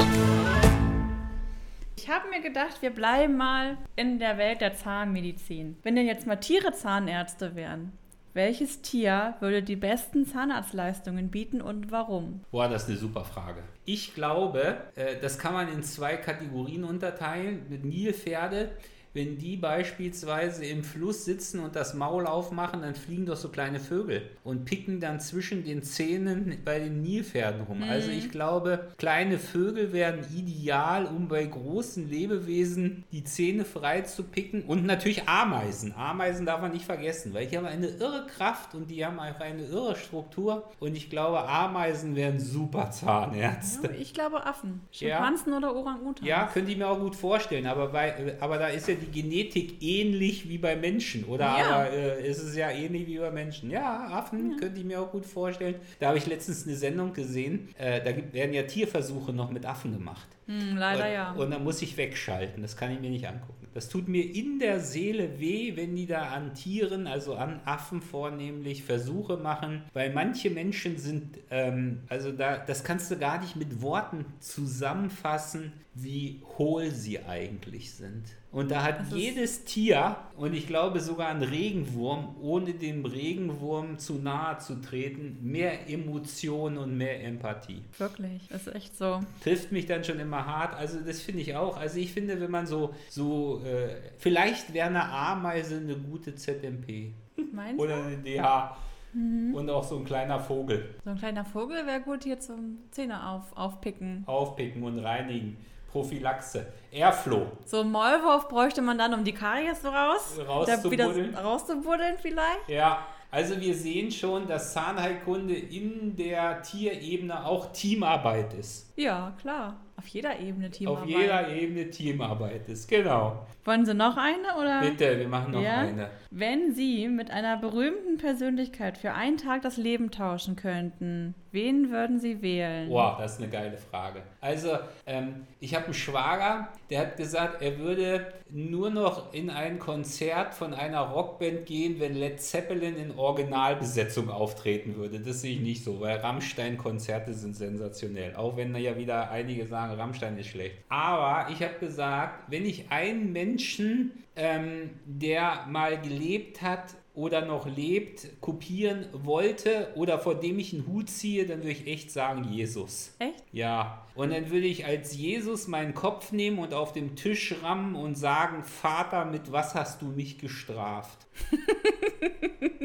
Ich 1.96 2.08
habe 2.08 2.28
mir 2.28 2.40
gedacht, 2.40 2.80
wir 2.80 2.90
bleiben 2.90 3.36
mal 3.36 3.76
in 3.96 4.20
der 4.20 4.38
Welt 4.38 4.60
der 4.60 4.76
Zahnmedizin. 4.76 5.78
Wenn 5.82 5.96
denn 5.96 6.06
jetzt 6.06 6.28
mal 6.28 6.36
Tiere 6.36 6.72
Zahnärzte 6.72 7.56
wären, 7.56 7.90
welches 8.34 8.82
Tier 8.82 9.34
würde 9.40 9.64
die 9.64 9.74
besten 9.74 10.26
Zahnarztleistungen 10.26 11.30
bieten 11.32 11.60
und 11.60 11.90
warum? 11.90 12.42
Boah, 12.52 12.68
das 12.68 12.84
ist 12.84 12.90
eine 12.90 12.98
super 12.98 13.24
Frage. 13.24 13.64
Ich 13.84 14.14
glaube, 14.14 14.76
äh, 14.94 15.16
das 15.20 15.38
kann 15.38 15.54
man 15.54 15.72
in 15.72 15.82
zwei 15.82 16.16
Kategorien 16.16 16.84
unterteilen. 16.84 17.66
Mit 17.68 17.84
Nilpferde 17.84 18.70
wenn 19.14 19.38
die 19.38 19.56
beispielsweise 19.56 20.64
im 20.64 20.82
Fluss 20.82 21.24
sitzen 21.24 21.60
und 21.60 21.76
das 21.76 21.94
Maul 21.94 22.26
aufmachen, 22.26 22.82
dann 22.82 22.96
fliegen 22.96 23.26
doch 23.26 23.36
so 23.36 23.48
kleine 23.48 23.78
Vögel 23.78 24.22
und 24.42 24.64
picken 24.64 24.98
dann 24.98 25.20
zwischen 25.20 25.64
den 25.64 25.84
Zähnen 25.84 26.58
bei 26.64 26.80
den 26.80 27.00
Nilpferden 27.00 27.62
rum. 27.62 27.78
Mhm. 27.78 27.90
Also 27.90 28.10
ich 28.10 28.30
glaube, 28.30 28.88
kleine 28.98 29.38
Vögel 29.38 29.92
wären 29.92 30.18
ideal, 30.36 31.06
um 31.06 31.28
bei 31.28 31.44
großen 31.44 32.10
Lebewesen 32.10 33.04
die 33.12 33.22
Zähne 33.22 33.64
frei 33.64 34.02
zu 34.02 34.24
picken 34.24 34.64
und 34.64 34.84
natürlich 34.84 35.28
Ameisen. 35.28 35.94
Ameisen 35.96 36.44
darf 36.44 36.60
man 36.60 36.72
nicht 36.72 36.84
vergessen, 36.84 37.32
weil 37.34 37.46
die 37.46 37.56
haben 37.56 37.66
eine 37.66 37.86
irre 37.86 38.26
Kraft 38.26 38.74
und 38.74 38.90
die 38.90 39.06
haben 39.06 39.20
einfach 39.20 39.44
eine 39.44 39.64
irre 39.64 39.94
Struktur 39.94 40.64
und 40.80 40.96
ich 40.96 41.08
glaube, 41.08 41.48
Ameisen 41.48 42.16
wären 42.16 42.40
super 42.40 42.90
Zahnärzte. 42.90 43.86
Ja, 43.86 43.94
ich 43.96 44.12
glaube 44.12 44.44
Affen. 44.44 44.80
Schimpansen 44.90 45.52
ja. 45.52 45.58
oder 45.58 45.76
Orang-Utan. 45.76 46.26
Ja, 46.26 46.50
könnte 46.52 46.72
ich 46.72 46.78
mir 46.78 46.88
auch 46.88 46.98
gut 46.98 47.14
vorstellen, 47.14 47.66
aber, 47.66 47.88
bei, 47.88 48.34
aber 48.40 48.58
da 48.58 48.66
ist 48.66 48.88
ja 48.88 48.94
die 48.94 49.03
Genetik 49.12 49.82
ähnlich 49.82 50.48
wie 50.48 50.58
bei 50.58 50.76
Menschen, 50.76 51.24
oder? 51.24 51.44
Ja. 51.44 51.70
Aber 51.70 51.90
äh, 51.90 52.28
ist 52.28 52.42
es 52.42 52.56
ja 52.56 52.70
ähnlich 52.70 53.06
wie 53.06 53.18
bei 53.18 53.30
Menschen. 53.30 53.70
Ja, 53.70 54.08
Affen 54.08 54.52
ja. 54.52 54.56
könnte 54.58 54.80
ich 54.80 54.86
mir 54.86 55.00
auch 55.00 55.10
gut 55.10 55.26
vorstellen. 55.26 55.76
Da 55.98 56.08
habe 56.08 56.18
ich 56.18 56.26
letztens 56.26 56.66
eine 56.66 56.76
Sendung 56.76 57.12
gesehen, 57.12 57.68
äh, 57.78 58.02
da 58.02 58.12
gibt, 58.12 58.32
werden 58.32 58.54
ja 58.54 58.62
Tierversuche 58.62 59.32
noch 59.32 59.50
mit 59.50 59.66
Affen 59.66 59.92
gemacht. 59.92 60.28
Hm, 60.46 60.76
leider 60.76 61.06
und, 61.06 61.12
ja. 61.12 61.32
Und 61.32 61.50
dann 61.50 61.64
muss 61.64 61.80
ich 61.82 61.96
wegschalten. 61.96 62.62
Das 62.62 62.76
kann 62.76 62.90
ich 62.90 63.00
mir 63.00 63.10
nicht 63.10 63.26
angucken. 63.26 63.64
Das 63.74 63.88
tut 63.88 64.06
mir 64.06 64.22
in 64.22 64.60
der 64.60 64.78
Seele 64.78 65.40
weh, 65.40 65.72
wenn 65.74 65.96
die 65.96 66.06
da 66.06 66.28
an 66.28 66.54
Tieren, 66.54 67.08
also 67.08 67.34
an 67.34 67.60
Affen 67.64 68.02
vornehmlich, 68.02 68.84
Versuche 68.84 69.36
machen. 69.36 69.82
Weil 69.92 70.12
manche 70.12 70.48
Menschen 70.48 70.96
sind, 70.96 71.38
ähm, 71.50 72.02
also 72.08 72.30
da, 72.30 72.56
das 72.56 72.84
kannst 72.84 73.10
du 73.10 73.18
gar 73.18 73.40
nicht 73.40 73.56
mit 73.56 73.82
Worten 73.82 74.26
zusammenfassen, 74.38 75.72
wie 75.94 76.42
hohl 76.58 76.90
sie 76.90 77.20
eigentlich 77.24 77.92
sind. 77.92 78.24
Und 78.50 78.70
da 78.70 78.82
hat 78.82 79.12
jedes 79.12 79.64
Tier, 79.64 80.16
und 80.36 80.54
ich 80.54 80.66
glaube 80.66 81.00
sogar 81.00 81.28
ein 81.28 81.42
Regenwurm, 81.42 82.36
ohne 82.40 82.74
dem 82.74 83.04
Regenwurm 83.04 83.98
zu 83.98 84.14
nahe 84.14 84.58
zu 84.58 84.80
treten, 84.80 85.38
mehr 85.42 85.88
Emotion 85.88 86.78
und 86.78 86.96
mehr 86.96 87.22
Empathie. 87.24 87.82
Wirklich, 87.98 88.48
das 88.48 88.66
ist 88.66 88.74
echt 88.74 88.96
so. 88.96 89.20
Trifft 89.42 89.72
mich 89.72 89.86
dann 89.86 90.04
schon 90.04 90.20
immer 90.20 90.46
hart. 90.46 90.74
Also 90.74 91.00
das 91.00 91.20
finde 91.20 91.42
ich 91.42 91.56
auch. 91.56 91.76
Also 91.76 91.98
ich 91.98 92.12
finde, 92.12 92.40
wenn 92.40 92.50
man 92.50 92.66
so, 92.66 92.94
so 93.08 93.62
äh, 93.64 93.96
vielleicht 94.18 94.72
wäre 94.72 94.88
eine 94.88 95.04
Ameise 95.04 95.76
eine 95.76 95.96
gute 95.96 96.34
ZMP. 96.34 97.12
Meinst 97.52 97.80
Oder 97.80 98.04
eine 98.04 98.18
DH. 98.18 98.76
Mhm. 99.14 99.54
Und 99.54 99.70
auch 99.70 99.84
so 99.84 99.96
ein 99.96 100.04
kleiner 100.04 100.40
Vogel. 100.40 100.94
So 101.04 101.10
ein 101.10 101.18
kleiner 101.18 101.44
Vogel 101.44 101.86
wäre 101.86 102.00
gut 102.00 102.24
hier 102.24 102.40
zum 102.40 102.78
Zähne 102.90 103.28
auf, 103.28 103.56
aufpicken. 103.56 104.24
Aufpicken 104.26 104.82
und 104.82 104.98
reinigen. 104.98 105.56
Prophylaxe. 105.94 106.66
Airflow. 106.90 107.46
So 107.64 107.82
ein 107.82 107.92
Maulwurf 107.92 108.48
bräuchte 108.48 108.82
man 108.82 108.98
dann, 108.98 109.14
um 109.14 109.22
die 109.22 109.32
Karies 109.32 109.80
so 109.80 109.90
raus, 109.90 110.36
rauszubuddeln. 110.44 111.36
rauszubuddeln 111.36 112.18
vielleicht. 112.20 112.68
Ja, 112.68 113.06
also 113.30 113.60
wir 113.60 113.76
sehen 113.76 114.10
schon, 114.10 114.48
dass 114.48 114.72
Zahnheilkunde 114.72 115.54
in 115.54 116.16
der 116.16 116.62
Tierebene 116.62 117.46
auch 117.46 117.70
Teamarbeit 117.72 118.54
ist. 118.54 118.92
Ja, 118.96 119.32
klar. 119.40 119.76
Auf 119.96 120.08
jeder 120.08 120.38
Ebene 120.38 120.70
Teamarbeit. 120.70 121.02
Auf 121.02 121.08
jeder 121.08 121.48
Ebene 121.48 121.90
Teamarbeit 121.90 122.68
ist, 122.68 122.88
genau. 122.88 123.46
Wollen 123.64 123.86
Sie 123.86 123.94
noch 123.94 124.16
eine 124.16 124.60
oder? 124.60 124.80
Bitte, 124.82 125.18
wir 125.18 125.28
machen 125.28 125.52
noch 125.52 125.62
ja? 125.62 125.78
eine. 125.78 126.10
Wenn 126.30 126.74
Sie 126.74 127.08
mit 127.08 127.30
einer 127.30 127.56
berühmten 127.56 128.18
Persönlichkeit 128.18 128.98
für 128.98 129.12
einen 129.12 129.38
Tag 129.38 129.62
das 129.62 129.76
Leben 129.76 130.10
tauschen 130.10 130.56
könnten, 130.56 131.34
wen 131.50 131.90
würden 131.90 132.20
Sie 132.20 132.42
wählen? 132.42 132.88
Boah, 132.88 133.16
das 133.18 133.34
ist 133.34 133.38
eine 133.38 133.50
geile 133.50 133.76
Frage. 133.78 134.22
Also, 134.40 134.76
ähm, 135.06 135.46
ich 135.60 135.74
habe 135.74 135.86
einen 135.86 135.94
Schwager, 135.94 136.68
der 136.90 137.00
hat 137.00 137.16
gesagt, 137.16 137.62
er 137.62 137.78
würde 137.78 138.26
nur 138.50 138.90
noch 138.90 139.32
in 139.32 139.48
ein 139.48 139.78
Konzert 139.78 140.54
von 140.54 140.74
einer 140.74 141.00
Rockband 141.00 141.64
gehen, 141.66 142.00
wenn 142.00 142.14
Led 142.14 142.40
Zeppelin 142.40 142.96
in 142.96 143.16
Originalbesetzung 143.16 144.28
auftreten 144.28 144.96
würde. 144.96 145.20
Das 145.20 145.40
sehe 145.40 145.54
ich 145.54 145.60
nicht 145.60 145.84
so, 145.84 146.00
weil 146.00 146.18
Rammstein-Konzerte 146.18 147.32
sind 147.32 147.56
sensationell. 147.56 148.36
Auch 148.36 148.56
wenn 148.56 148.74
ja 148.76 148.96
wieder 148.98 149.30
einige 149.30 149.66
sagen, 149.66 149.83
Rammstein 149.92 150.38
ist 150.38 150.48
schlecht. 150.48 150.76
Aber 150.88 151.50
ich 151.50 151.62
habe 151.62 151.78
gesagt, 151.78 152.50
wenn 152.50 152.64
ich 152.64 152.90
einen 152.90 153.32
Menschen, 153.32 154.12
ähm, 154.36 154.90
der 155.06 155.66
mal 155.68 156.00
gelebt 156.00 156.62
hat, 156.62 156.94
oder 157.14 157.46
noch 157.46 157.66
lebt, 157.66 158.40
kopieren 158.40 159.06
wollte 159.12 159.92
oder 159.94 160.18
vor 160.18 160.34
dem 160.34 160.58
ich 160.58 160.72
einen 160.72 160.86
Hut 160.86 161.08
ziehe, 161.08 161.46
dann 161.46 161.58
würde 161.58 161.70
ich 161.70 161.86
echt 161.86 162.10
sagen 162.10 162.44
Jesus. 162.44 163.14
Echt? 163.20 163.44
Ja. 163.52 164.04
Und 164.16 164.32
dann 164.32 164.50
würde 164.50 164.66
ich 164.66 164.84
als 164.84 165.16
Jesus 165.16 165.68
meinen 165.68 165.94
Kopf 165.94 166.32
nehmen 166.32 166.58
und 166.58 166.74
auf 166.74 166.92
dem 166.92 167.14
Tisch 167.14 167.54
rammen 167.62 167.94
und 167.94 168.16
sagen, 168.16 168.64
Vater, 168.64 169.24
mit 169.24 169.52
was 169.52 169.76
hast 169.76 170.02
du 170.02 170.06
mich 170.06 170.38
gestraft? 170.38 171.26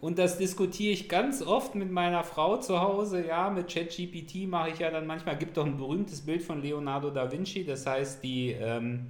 und 0.00 0.18
das 0.18 0.38
diskutiere 0.38 0.92
ich 0.92 1.08
ganz 1.08 1.42
oft 1.42 1.74
mit 1.74 1.90
meiner 1.90 2.24
Frau 2.24 2.56
zu 2.58 2.80
Hause. 2.80 3.26
Ja, 3.26 3.50
mit 3.50 3.68
ChatGPT 3.68 4.48
mache 4.48 4.70
ich 4.70 4.78
ja 4.78 4.90
dann 4.90 5.06
manchmal, 5.06 5.36
gibt 5.36 5.56
doch 5.56 5.66
ein 5.66 5.76
berühmtes 5.76 6.20
Bild 6.22 6.42
von 6.42 6.62
Leonardo 6.62 7.10
da 7.10 7.30
Vinci, 7.30 7.64
das 7.64 7.86
heißt 7.86 8.22
die... 8.22 8.50
Ähm, 8.50 9.06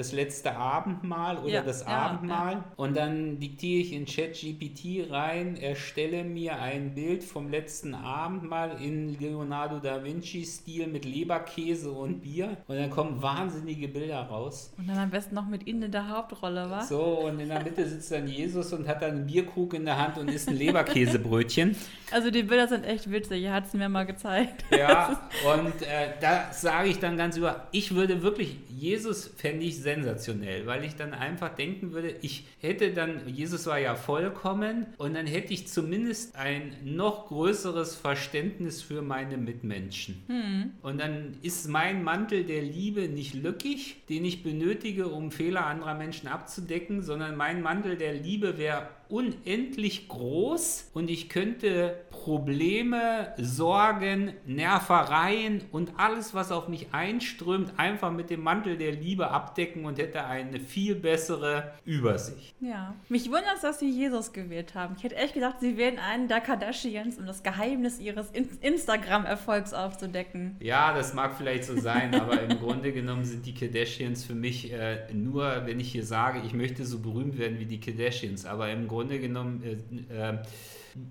das 0.00 0.12
letzte 0.12 0.56
Abendmahl 0.56 1.36
oder 1.38 1.52
ja, 1.52 1.62
das 1.62 1.86
Abendmahl 1.86 2.52
ja. 2.54 2.64
und 2.76 2.96
dann 2.96 3.38
diktiere 3.38 3.82
ich 3.82 3.92
in 3.92 4.06
ChatGPT 4.06 5.10
rein, 5.10 5.56
erstelle 5.56 6.24
mir 6.24 6.58
ein 6.58 6.94
Bild 6.94 7.22
vom 7.22 7.50
letzten 7.50 7.94
Abendmahl 7.94 8.82
in 8.82 9.18
Leonardo 9.20 9.78
da 9.78 10.02
Vinci-Stil 10.02 10.86
mit 10.86 11.04
Leberkäse 11.04 11.90
und 11.90 12.22
Bier 12.22 12.56
und 12.66 12.76
dann 12.76 12.88
kommen 12.88 13.20
wahnsinnige 13.20 13.88
Bilder 13.88 14.22
raus. 14.22 14.72
Und 14.78 14.88
dann 14.88 14.96
am 14.96 15.10
besten 15.10 15.34
noch 15.34 15.46
mit 15.46 15.66
Ihnen 15.66 15.82
in 15.82 15.92
der 15.92 16.08
Hauptrolle, 16.08 16.70
was? 16.70 16.88
So, 16.88 17.02
und 17.26 17.38
in 17.38 17.50
der 17.50 17.62
Mitte 17.62 17.86
sitzt 17.86 18.10
dann 18.10 18.26
Jesus 18.26 18.72
und 18.72 18.88
hat 18.88 19.02
dann 19.02 19.10
einen 19.10 19.26
Bierkrug 19.26 19.74
in 19.74 19.84
der 19.84 19.98
Hand 19.98 20.16
und 20.16 20.30
isst 20.30 20.48
ein 20.48 20.56
Leberkäsebrötchen. 20.56 21.76
Also 22.12 22.32
die 22.32 22.42
Bilder 22.42 22.66
sind 22.66 22.84
echt 22.84 23.08
witzig, 23.08 23.44
er 23.44 23.52
hat 23.52 23.66
es 23.66 23.72
mir 23.72 23.88
mal 23.88 24.04
gezeigt. 24.04 24.64
Ja, 24.76 25.20
und 25.54 25.80
äh, 25.82 26.08
da 26.20 26.52
sage 26.52 26.88
ich 26.88 26.98
dann 26.98 27.16
ganz 27.16 27.36
über, 27.36 27.68
ich 27.70 27.94
würde 27.94 28.22
wirklich, 28.22 28.56
Jesus 28.80 29.30
fände 29.36 29.66
ich 29.66 29.78
sensationell, 29.78 30.66
weil 30.66 30.84
ich 30.84 30.96
dann 30.96 31.12
einfach 31.12 31.54
denken 31.54 31.92
würde, 31.92 32.14
ich 32.22 32.46
hätte 32.60 32.92
dann, 32.92 33.28
Jesus 33.28 33.66
war 33.66 33.78
ja 33.78 33.94
vollkommen 33.94 34.86
und 34.96 35.14
dann 35.14 35.26
hätte 35.26 35.52
ich 35.52 35.68
zumindest 35.68 36.34
ein 36.34 36.74
noch 36.82 37.26
größeres 37.26 37.94
Verständnis 37.94 38.80
für 38.80 39.02
meine 39.02 39.36
Mitmenschen. 39.36 40.22
Hm. 40.28 40.70
Und 40.80 40.98
dann 40.98 41.36
ist 41.42 41.68
mein 41.68 42.02
Mantel 42.02 42.44
der 42.44 42.62
Liebe 42.62 43.02
nicht 43.08 43.34
lückig, 43.34 44.06
den 44.08 44.24
ich 44.24 44.42
benötige, 44.42 45.08
um 45.08 45.30
Fehler 45.30 45.66
anderer 45.66 45.94
Menschen 45.94 46.28
abzudecken, 46.28 47.02
sondern 47.02 47.36
mein 47.36 47.60
Mantel 47.60 47.98
der 47.98 48.14
Liebe 48.14 48.56
wäre 48.56 48.88
unendlich 49.10 50.08
groß 50.08 50.90
und 50.94 51.10
ich 51.10 51.28
könnte 51.28 52.04
Probleme, 52.10 53.32
Sorgen, 53.38 54.34
Nervereien 54.46 55.62
und 55.72 55.92
alles, 55.96 56.34
was 56.34 56.52
auf 56.52 56.68
mich 56.68 56.88
einströmt, 56.92 57.72
einfach 57.78 58.12
mit 58.12 58.30
dem 58.30 58.42
Mantel 58.42 58.76
der 58.76 58.92
Liebe 58.92 59.30
abdecken 59.30 59.84
und 59.84 59.98
hätte 59.98 60.24
eine 60.24 60.60
viel 60.60 60.94
bessere 60.94 61.72
Übersicht. 61.84 62.54
Ja, 62.60 62.94
mich 63.08 63.26
wundert 63.26 63.56
es, 63.56 63.62
dass 63.62 63.78
Sie 63.78 63.90
Jesus 63.90 64.32
gewählt 64.32 64.74
haben. 64.74 64.94
Ich 64.98 65.04
hätte 65.04 65.16
echt 65.16 65.34
gedacht, 65.34 65.56
Sie 65.60 65.76
wählen 65.76 65.98
einen 65.98 66.28
der 66.28 66.40
Kardashians, 66.40 67.18
um 67.18 67.26
das 67.26 67.42
Geheimnis 67.42 67.98
Ihres 67.98 68.30
In 68.30 68.48
Instagram-Erfolgs 68.60 69.72
aufzudecken. 69.72 70.56
Ja, 70.60 70.94
das 70.94 71.14
mag 71.14 71.34
vielleicht 71.36 71.64
so 71.64 71.78
sein, 71.80 72.14
aber 72.14 72.40
im 72.42 72.58
Grunde 72.58 72.92
genommen 72.92 73.24
sind 73.24 73.46
die 73.46 73.54
Kardashians 73.54 74.24
für 74.24 74.34
mich 74.34 74.72
äh, 74.72 75.12
nur, 75.12 75.62
wenn 75.64 75.80
ich 75.80 75.92
hier 75.92 76.04
sage, 76.04 76.42
ich 76.44 76.52
möchte 76.52 76.84
so 76.84 76.98
berühmt 76.98 77.38
werden 77.38 77.58
wie 77.58 77.66
die 77.66 77.80
Kardashians, 77.80 78.44
aber 78.44 78.70
im 78.70 78.88
Grunde 78.88 78.99
genommen 79.08 79.62
äh, 80.10 80.30
äh, 80.30 80.38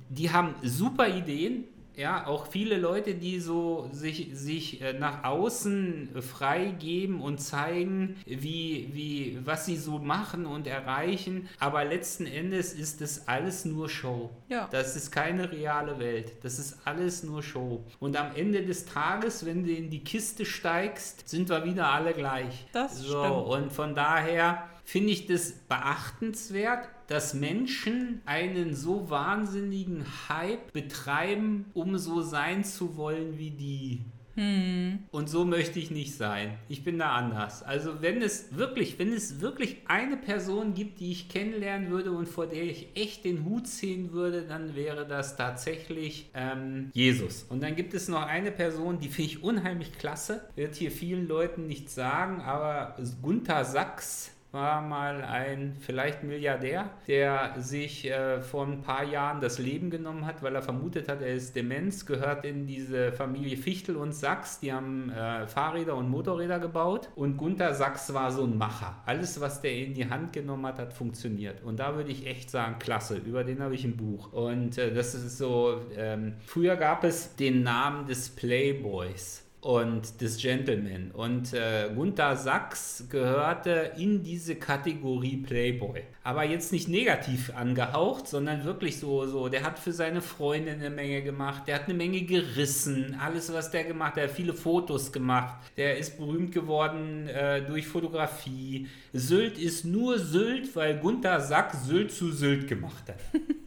die 0.10 0.32
haben 0.32 0.56
super 0.63 1.08
Ideen. 1.08 1.65
Ja, 1.95 2.28
auch 2.28 2.47
viele 2.47 2.78
Leute, 2.78 3.13
die 3.15 3.41
so 3.41 3.89
sich, 3.91 4.30
sich 4.32 4.82
äh, 4.82 4.93
nach 4.93 5.25
außen 5.25 6.12
freigeben 6.21 7.19
und 7.19 7.39
zeigen, 7.39 8.15
wie, 8.25 8.89
wie, 8.93 9.39
was 9.43 9.65
sie 9.65 9.75
so 9.75 9.99
machen 9.99 10.45
und 10.45 10.65
erreichen. 10.65 11.49
Aber 11.60 11.84
letzten 11.84 12.25
Endes 12.25 12.71
ist 12.71 13.02
das 13.02 13.28
alles 13.28 13.65
nur 13.65 13.89
Show. 13.89 14.30
Ja. 14.47 14.69
Das 14.71 14.95
ist 14.95 15.12
keine 15.12 15.52
reale 15.52 15.99
Welt. 15.99 16.32
Das 16.41 16.58
ist 16.58 16.78
alles 16.86 17.23
nur 17.23 17.43
Show. 17.43 17.84
Und 17.99 18.15
am 18.15 18.34
Ende 18.34 18.63
des 18.63 18.86
Tages, 18.86 19.45
wenn 19.45 19.65
du 19.65 19.71
in 19.73 19.89
die 19.89 20.02
Kiste 20.02 20.45
steigst, 20.45 21.28
sind 21.28 21.49
wir 21.49 21.65
wieder 21.65 21.91
alle 21.91 22.13
gleich. 22.13 22.65
Das 22.71 22.99
so, 22.99 23.25
stimmt. 23.25 23.47
Und 23.47 23.73
von 23.73 23.93
daher 23.93 24.69
finde 24.89 25.12
ich 25.12 25.28
das 25.28 25.52
beachtenswert, 25.52 26.89
dass 27.06 27.36
Menschen 27.36 28.21
einen 28.25 28.73
so 28.73 29.12
wahnsinnigen 29.12 30.04
Hype 30.28 30.73
betreiben, 30.73 31.65
um 31.75 31.99
so 31.99 32.21
sein 32.21 32.63
zu 32.63 32.97
wollen 32.97 33.38
wie 33.38 33.52
die. 33.52 34.02
Hm. 34.34 34.99
Und 35.12 35.30
so 35.30 35.45
möchte 35.45 35.78
ich 35.78 35.91
nicht 35.91 36.15
sein. 36.15 36.58
Ich 36.69 36.84
bin 36.84 36.97
da 36.97 37.12
anders. 37.12 37.62
Also 37.62 38.02
wenn 38.02 38.23
es 38.23 38.58
wirklich, 38.58 38.97
wenn 38.97 39.13
es 39.13 39.41
wirklich 39.41 39.78
eine 39.86 40.17
Person 40.17 40.73
gibt, 40.73 40.99
die 41.02 41.12
ich 41.12 41.30
kennenlernen 41.30 41.91
würde 41.91 42.12
und 42.12 42.28
vor 42.28 42.47
der 42.47 42.63
ich 42.63 42.88
echt 42.95 43.25
den 43.25 43.45
Hut 43.45 43.67
ziehen 43.67 44.12
würde, 44.12 44.41
dann 44.41 44.75
wäre 44.75 45.06
das 45.06 45.38
tatsächlich 45.38 46.32
ähm, 46.34 46.89
Jesus. 46.93 47.45
Und 47.47 47.62
dann 47.62 47.75
gibt 47.75 47.93
es 47.93 48.08
noch 48.08 48.23
eine 48.23 48.52
Person, 48.52 48.99
die 48.99 49.10
finde 49.10 49.32
ich 49.34 49.43
unheimlich 49.43 49.93
klasse. 49.93 50.49
Wird 50.56 50.73
hier 50.73 50.89
vielen 50.89 51.28
Leuten 51.28 51.67
nicht 51.67 51.91
sagen, 51.91 52.41
aber 52.41 52.97
Gunther 53.21 53.65
Sachs 53.65 54.32
war 54.52 54.82
mal 54.82 55.24
ein 55.24 55.76
vielleicht 55.80 56.24
Milliardär, 56.24 56.90
der 57.08 57.54
sich 57.60 58.10
äh, 58.10 58.42
vor 58.42 58.66
ein 58.66 58.82
paar 58.82 59.04
Jahren 59.04 59.42
das 59.42 59.60
Leben 59.60 59.92
genommen 59.92 60.26
hat, 60.26 60.42
weil 60.42 60.56
er 60.56 60.64
vermutet 60.64 61.08
hat, 61.08 61.22
er 61.22 61.34
ist 61.34 61.56
Demenz, 61.56 62.06
gehört 62.06 62.46
in 62.46 62.66
diese 62.66 63.12
Familie 63.12 63.58
Fichtel 63.58 63.96
und 63.96 64.14
Sachs. 64.14 64.60
Die 64.60 64.74
haben 64.74 65.12
äh, 65.12 65.46
Fahrräder 65.46 65.96
und 65.96 66.10
Motorräder 66.10 66.60
gebaut. 66.60 67.10
Und 67.16 67.38
Gunther 67.38 67.76
Sachs 67.76 68.12
war 68.14 68.32
so 68.32 68.44
ein 68.44 68.58
Macher. 68.58 68.96
Alles, 69.06 69.40
was 69.40 69.62
der 69.62 69.76
in 69.78 69.94
die 69.94 70.10
Hand 70.10 70.34
genommen 70.34 70.66
hat, 70.66 70.80
hat 70.80 70.94
funktioniert. 70.94 71.64
Und 71.64 71.80
da 71.80 71.96
würde 71.96 72.12
ich 72.12 72.26
echt 72.26 72.50
sagen, 72.50 72.80
klasse. 72.80 73.18
Über 73.18 73.44
den 73.44 73.62
habe 73.62 73.76
ich 73.76 73.86
ein 73.86 73.98
Buch. 73.98 74.34
Und 74.34 74.80
äh, 74.80 74.92
das 74.92 75.14
ist 75.14 75.38
so, 75.38 75.82
ähm, 75.96 76.34
früher 76.46 76.76
gab 76.76 77.04
es 77.04 77.36
den 77.36 77.62
Namen 77.62 78.08
des 78.08 78.30
Playboys 78.30 79.49
und 79.62 80.22
des 80.22 80.38
Gentleman. 80.38 81.12
Und 81.12 81.54
äh, 81.54 81.89
Gunther 81.93 82.38
Sachs 82.38 83.06
gehörte 83.10 83.91
in 83.98 84.24
diese 84.24 84.56
Kategorie 84.56 85.38
Playboy. 85.38 86.04
Aber 86.24 86.45
jetzt 86.45 86.72
nicht 86.72 86.88
negativ 86.88 87.52
angehaucht, 87.56 88.28
sondern 88.28 88.63
wirklich 88.63 89.00
so, 89.00 89.26
so, 89.26 89.50
der 89.50 89.63
hat 89.63 89.78
für 89.78 89.91
seine 89.91 90.22
Freundin 90.22 90.76
eine 90.76 90.89
Menge 90.89 91.24
gemacht, 91.24 91.63
der 91.67 91.76
hat 91.76 91.86
eine 91.86 91.93
Menge 91.93 92.22
gerissen, 92.22 93.17
alles, 93.19 93.52
was 93.52 93.72
der 93.72 93.84
gemacht 93.84 94.12
hat, 94.12 94.17
der 94.17 94.24
hat 94.26 94.32
viele 94.32 94.54
Fotos 94.54 95.12
gemacht, 95.12 95.56
der 95.76 95.98
ist 95.98 96.17
berühmt 96.17 96.54
geworden 96.54 97.28
äh, 97.28 97.65
durch 97.65 97.88
Fotografie. 97.88 98.88
Sylt 99.12 99.58
ist 99.58 99.84
nur 99.84 100.19
Sylt, 100.19 100.74
weil 100.76 101.00
Gunther 101.00 101.41
Sachs 101.41 101.86
Sylt 101.86 102.12
zu 102.12 102.32
Sylt 102.32 102.67
gemacht 102.67 103.10
hat. 103.10 103.19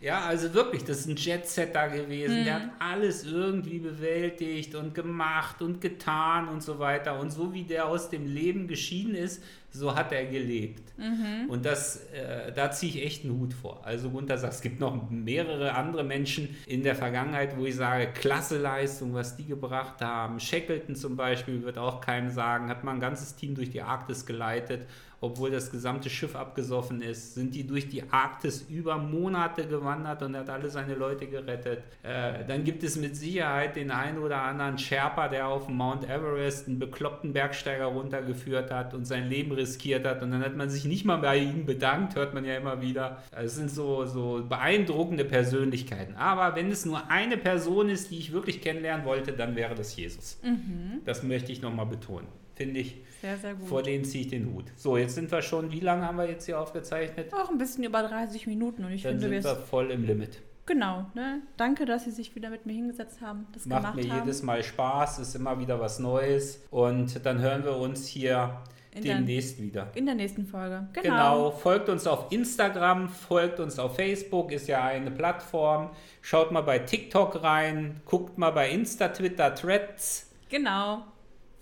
Ja, 0.00 0.22
also 0.22 0.54
wirklich, 0.54 0.82
das 0.84 1.00
ist 1.00 1.08
ein 1.08 1.16
Jetsetter 1.16 1.90
gewesen. 1.90 2.40
Mhm. 2.40 2.44
Der 2.44 2.54
hat 2.54 2.70
alles 2.78 3.24
irgendwie 3.24 3.78
bewältigt 3.78 4.74
und 4.74 4.94
gemacht 4.94 5.60
und 5.60 5.82
getan 5.82 6.48
und 6.48 6.62
so 6.62 6.78
weiter. 6.78 7.20
Und 7.20 7.30
so 7.30 7.52
wie 7.52 7.64
der 7.64 7.86
aus 7.86 8.08
dem 8.08 8.26
Leben 8.26 8.66
geschieden 8.66 9.14
ist, 9.14 9.42
so 9.70 9.94
hat 9.94 10.10
er 10.12 10.24
gelebt. 10.24 10.96
Mhm. 10.96 11.50
Und 11.50 11.66
das, 11.66 12.06
äh, 12.12 12.50
da 12.52 12.70
ziehe 12.70 12.92
ich 12.92 13.04
echt 13.04 13.24
einen 13.24 13.38
Hut 13.38 13.52
vor. 13.52 13.82
Also 13.84 14.08
Gunther 14.08 14.38
sagt, 14.38 14.54
es 14.54 14.62
gibt 14.62 14.80
noch 14.80 15.10
mehrere 15.10 15.74
andere 15.74 16.02
Menschen 16.02 16.56
in 16.66 16.82
der 16.82 16.94
Vergangenheit, 16.94 17.56
wo 17.58 17.66
ich 17.66 17.76
sage, 17.76 18.08
klasse 18.14 18.58
Leistung, 18.58 19.12
was 19.12 19.36
die 19.36 19.44
gebracht 19.44 20.00
haben. 20.00 20.40
Shackleton 20.40 20.96
zum 20.96 21.14
Beispiel 21.14 21.62
wird 21.62 21.76
auch 21.76 22.00
keinem 22.00 22.30
sagen, 22.30 22.70
hat 22.70 22.84
mal 22.84 22.94
ein 22.94 23.00
ganzes 23.00 23.36
Team 23.36 23.54
durch 23.54 23.70
die 23.70 23.82
Arktis 23.82 24.24
geleitet 24.24 24.86
obwohl 25.20 25.50
das 25.50 25.70
gesamte 25.70 26.08
Schiff 26.08 26.34
abgesoffen 26.34 27.02
ist, 27.02 27.34
sind 27.34 27.54
die 27.54 27.66
durch 27.66 27.88
die 27.88 28.02
Arktis 28.10 28.62
über 28.68 28.96
Monate 28.96 29.66
gewandert 29.66 30.22
und 30.22 30.36
hat 30.36 30.48
alle 30.48 30.70
seine 30.70 30.94
Leute 30.94 31.26
gerettet. 31.26 31.82
Äh, 32.02 32.44
dann 32.46 32.64
gibt 32.64 32.82
es 32.82 32.96
mit 32.96 33.16
Sicherheit 33.16 33.76
den 33.76 33.90
einen 33.90 34.18
oder 34.18 34.42
anderen 34.42 34.78
Sherpa, 34.78 35.28
der 35.28 35.48
auf 35.48 35.68
Mount 35.68 36.08
Everest 36.08 36.68
einen 36.68 36.78
bekloppten 36.78 37.32
Bergsteiger 37.32 37.86
runtergeführt 37.86 38.70
hat 38.70 38.94
und 38.94 39.04
sein 39.04 39.28
Leben 39.28 39.52
riskiert 39.52 40.06
hat 40.06 40.22
und 40.22 40.30
dann 40.30 40.42
hat 40.42 40.56
man 40.56 40.70
sich 40.70 40.86
nicht 40.86 41.04
mal 41.04 41.18
bei 41.18 41.36
ihm 41.36 41.66
bedankt, 41.66 42.14
hört 42.14 42.32
man 42.32 42.44
ja 42.44 42.56
immer 42.56 42.80
wieder. 42.80 43.22
Es 43.30 43.56
sind 43.56 43.70
so, 43.70 44.06
so 44.06 44.42
beeindruckende 44.48 45.24
Persönlichkeiten. 45.24 46.14
Aber 46.14 46.56
wenn 46.56 46.70
es 46.70 46.86
nur 46.86 47.10
eine 47.10 47.36
Person 47.36 47.90
ist, 47.90 48.10
die 48.10 48.18
ich 48.18 48.32
wirklich 48.32 48.62
kennenlernen 48.62 49.04
wollte, 49.04 49.32
dann 49.32 49.54
wäre 49.54 49.74
das 49.74 49.94
Jesus. 49.96 50.38
Mhm. 50.42 51.00
Das 51.04 51.22
möchte 51.22 51.52
ich 51.52 51.60
nochmal 51.60 51.86
betonen 51.86 52.39
finde 52.60 52.80
ich. 52.80 52.96
Sehr, 53.22 53.38
sehr 53.38 53.54
gut. 53.54 53.68
Vor 53.68 53.82
denen 53.82 54.04
ziehe 54.04 54.24
ich 54.24 54.30
den 54.30 54.52
Hut. 54.52 54.66
So, 54.76 54.98
jetzt 54.98 55.14
sind 55.14 55.30
wir 55.32 55.40
schon, 55.40 55.72
wie 55.72 55.80
lange 55.80 56.06
haben 56.06 56.18
wir 56.18 56.28
jetzt 56.28 56.44
hier 56.44 56.60
aufgezeichnet? 56.60 57.32
Auch 57.32 57.48
ein 57.48 57.56
bisschen 57.56 57.84
über 57.84 58.02
30 58.02 58.46
Minuten 58.46 58.84
und 58.84 58.92
ich 58.92 59.02
Dann 59.02 59.18
finde, 59.18 59.40
sind 59.40 59.50
wir 59.50 59.62
voll 59.64 59.90
im 59.90 60.04
Limit. 60.04 60.42
Genau, 60.66 61.06
ne? 61.14 61.40
Danke, 61.56 61.86
dass 61.86 62.04
Sie 62.04 62.10
sich 62.10 62.34
wieder 62.36 62.50
mit 62.50 62.66
mir 62.66 62.74
hingesetzt 62.74 63.22
haben. 63.22 63.46
Das 63.52 63.64
Macht 63.64 63.94
mir 63.94 64.08
haben. 64.10 64.20
jedes 64.20 64.42
Mal 64.42 64.62
Spaß, 64.62 65.20
ist 65.20 65.34
immer 65.34 65.58
wieder 65.58 65.80
was 65.80 65.98
Neues. 65.98 66.62
Und 66.70 67.24
dann 67.24 67.40
hören 67.40 67.64
wir 67.64 67.76
uns 67.76 68.06
hier 68.06 68.58
in 68.92 69.04
demnächst 69.04 69.58
der, 69.58 69.64
wieder. 69.64 69.88
In 69.94 70.04
der 70.04 70.14
nächsten 70.16 70.44
Folge. 70.46 70.86
Genau. 70.92 71.02
genau. 71.02 71.50
Folgt 71.52 71.88
uns 71.88 72.06
auf 72.06 72.30
Instagram, 72.30 73.08
folgt 73.08 73.58
uns 73.58 73.78
auf 73.78 73.96
Facebook, 73.96 74.52
ist 74.52 74.68
ja 74.68 74.84
eine 74.84 75.10
Plattform. 75.10 75.90
Schaut 76.20 76.52
mal 76.52 76.60
bei 76.60 76.78
TikTok 76.80 77.42
rein, 77.42 78.00
guckt 78.04 78.36
mal 78.36 78.50
bei 78.50 78.70
Insta, 78.70 79.08
Twitter, 79.08 79.54
Threads. 79.54 80.30
Genau 80.50 81.04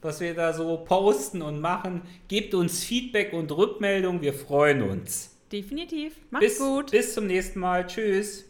was 0.02 0.20
wir 0.20 0.34
da 0.34 0.52
so 0.52 0.76
posten 0.84 1.42
und 1.42 1.60
machen. 1.60 2.02
Gebt 2.28 2.54
uns 2.54 2.84
Feedback 2.84 3.32
und 3.32 3.50
Rückmeldung, 3.52 4.20
wir 4.22 4.34
freuen 4.34 4.82
uns. 4.82 5.30
Definitiv. 5.50 6.14
Macht's 6.30 6.46
bis, 6.46 6.58
gut. 6.58 6.90
Bis 6.90 7.14
zum 7.14 7.26
nächsten 7.26 7.60
Mal. 7.60 7.86
Tschüss. 7.86 8.47